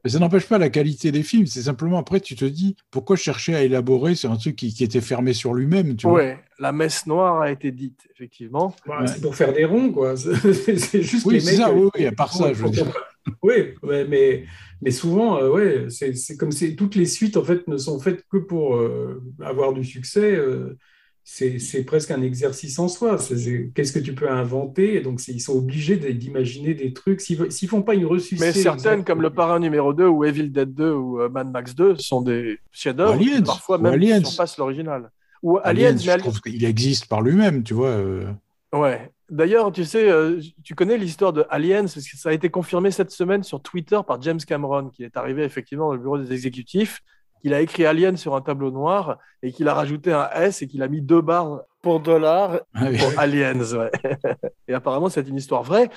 [0.05, 3.16] Mais ça n'empêche pas la qualité des films, c'est simplement après tu te dis pourquoi
[3.16, 5.97] chercher à élaborer sur un truc qui, était fermé sur lui-même.
[5.97, 8.74] Tu ouais, la messe noire a été dite, effectivement.
[9.07, 10.16] C'est pour faire des ronds, quoi.
[10.16, 12.86] c'est juste oui, c'est ça, oui, à part ça, je veux dire.
[13.43, 14.47] Oui, mais,
[14.80, 18.24] mais souvent, euh, ouais, c'est comme si toutes les suites en fait ne sont faites
[18.30, 20.34] que pour euh, avoir du succès.
[20.34, 20.78] Euh,
[21.30, 23.18] c'est presque un exercice en soi.
[23.74, 24.94] Qu'est-ce que tu peux inventer?
[24.94, 27.20] Et donc, ils sont obligés d'imaginer des trucs.
[27.20, 28.46] S'ils ne font pas une ressuscité.
[28.46, 31.74] Mais certaines, comme Le Parrain numéro 2 ou Evil Dead 2 ou euh, Mad Max
[31.74, 33.22] 2, sont des chefs-d'œuvre.
[33.44, 34.24] Parfois même Aliens.
[34.24, 35.10] surpassent l'original.
[35.42, 37.88] Ou Aliens, Aliens je trouve qu'il existe par lui-même, tu vois.
[37.88, 38.32] Euh.
[38.72, 39.12] Ouais.
[39.30, 42.90] D'ailleurs, tu sais, euh, tu connais l'histoire de Aliens, parce que ça a été confirmé
[42.90, 46.32] cette semaine sur Twitter par James Cameron, qui est arrivé effectivement dans le bureau des
[46.32, 47.02] exécutifs
[47.43, 50.66] qu'il a écrit Alien sur un tableau noir et qu'il a rajouté un S et
[50.66, 53.89] qu'il a mis deux barres pour dollar ah pour Aliens.
[54.68, 55.91] et apparemment, c'est une histoire vraie.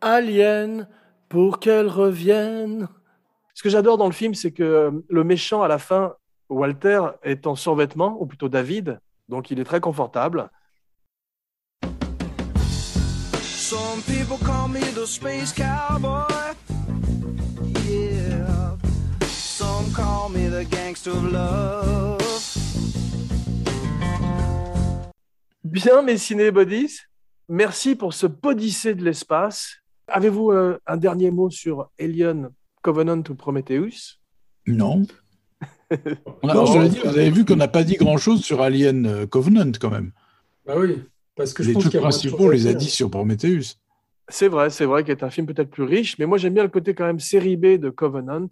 [0.00, 0.88] Alien,
[1.28, 2.88] pour qu'elle revienne.
[3.54, 6.14] Ce que j'adore dans le film, c'est que euh, le méchant, à la fin,
[6.48, 10.48] Walter, est en survêtement, ou plutôt David, donc il est très confortable.
[13.42, 16.48] Some people call me the space cowboy.
[25.64, 26.98] Bien, mes cinébodies,
[27.48, 29.76] merci pour ce podyssée de l'espace.
[30.08, 32.50] Avez-vous euh, un dernier mot sur Alien
[32.82, 34.18] Covenant ou Prometheus?
[34.66, 35.06] Non.
[35.90, 40.10] vous avez vu qu'on n'a pas dit grand-chose sur Alien euh, Covenant quand même.
[40.66, 41.02] Bah oui,
[41.36, 43.76] parce que je les trucs principaux, on les a dit sur Prometheus.
[44.28, 46.64] C'est vrai, c'est vrai qu'il est un film peut-être plus riche, mais moi j'aime bien
[46.64, 48.48] le côté quand même série B de Covenant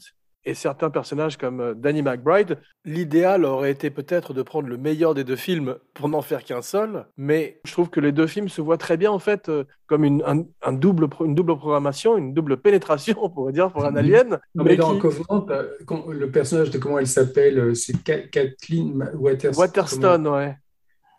[0.46, 5.12] et certains personnages comme euh, Danny McBride, l'idéal aurait été peut-être de prendre le meilleur
[5.12, 8.48] des deux films pour n'en faire qu'un seul, mais je trouve que les deux films
[8.48, 12.32] se voient très bien en fait euh, comme une, un, double, une double programmation, une
[12.32, 13.96] double pénétration, on pourrait dire, pour un mhm.
[13.96, 14.38] alien.
[14.54, 15.64] mais, dans Covenant, euh,
[16.12, 19.60] le personnage de comment elle s'appelle, c'est Kathleen Waterston.
[19.60, 20.56] Waterston, ouais.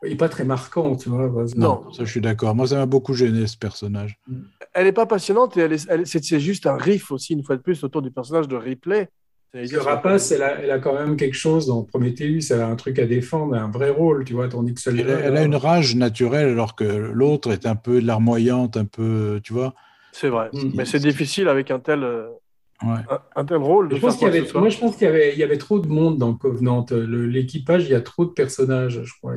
[0.03, 1.29] Il n'est pas très marquant, tu vois.
[1.55, 2.53] Non, ça je suis d'accord.
[2.55, 4.19] Moi, ça m'a beaucoup gêné ce personnage.
[4.73, 8.01] Elle n'est pas passionnante et c'est juste un riff aussi, une fois de plus, autour
[8.01, 9.09] du personnage de Ripley.
[9.53, 12.75] Le rapace, elle a, elle a, quand même quelque chose dans Prometheus, elle a un
[12.75, 15.95] truc à défendre, un vrai rôle, tu vois, tandis que elle, elle a une rage
[15.95, 19.73] naturelle alors que l'autre est un peu larmoyante, un peu, tu vois.
[20.11, 20.71] C'est vrai, mm.
[20.75, 22.05] mais c'est difficile avec un tel,
[22.83, 23.93] euh, un, tel rôle.
[23.93, 26.17] Je pense avait, moi, je pense qu'il y avait, il y avait trop de monde
[26.17, 26.85] dans Covenant.
[26.91, 29.35] L'équipage, il y a trop de personnages, je crois.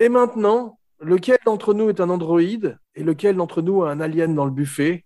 [0.00, 4.34] Et maintenant, lequel d'entre nous est un androïde et lequel d'entre nous a un alien
[4.34, 5.04] dans le buffet?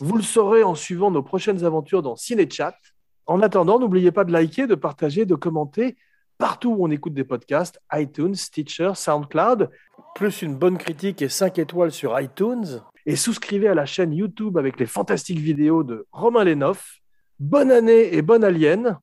[0.00, 2.76] Vous le saurez en suivant nos prochaines aventures dans CinéChat.
[3.26, 5.96] En attendant, n'oubliez pas de liker, de partager, de commenter
[6.38, 9.70] partout où on écoute des podcasts, iTunes, Stitcher, SoundCloud,
[10.16, 12.82] plus une bonne critique et 5 étoiles sur iTunes.
[13.06, 17.00] Et souscrivez à la chaîne YouTube avec les fantastiques vidéos de Romain Lenoff.
[17.40, 18.98] Bonne année et bonne alien.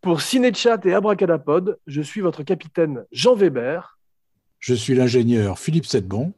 [0.00, 3.98] Pour Cinéchat et Abracadapod, je suis votre capitaine Jean Weber.
[4.58, 6.32] Je suis l'ingénieur Philippe Sedbon.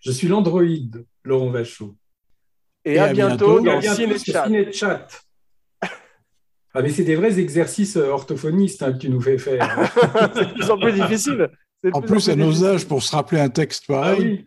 [0.00, 1.94] Je suis l'androïde Laurent Vachot.
[2.84, 5.08] Et, à, bientôt, dans Ciné Chat.
[6.72, 9.90] Ah, mais c'est des vrais exercices euh, orthophonistes hein, que tu nous fais faire.
[10.34, 11.50] c'est de plus en plus difficile.
[11.92, 14.16] En plus, à nos âges, pour se rappeler un texte pareil.
[14.16, 14.46] Ah oui.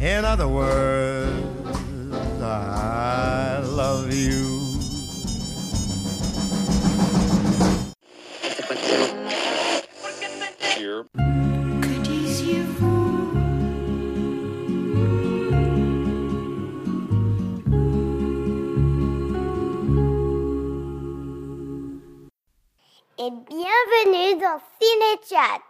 [0.00, 1.30] In other words,
[2.42, 4.60] I love you.
[23.22, 25.69] et bienvenue dans Ciné Chat.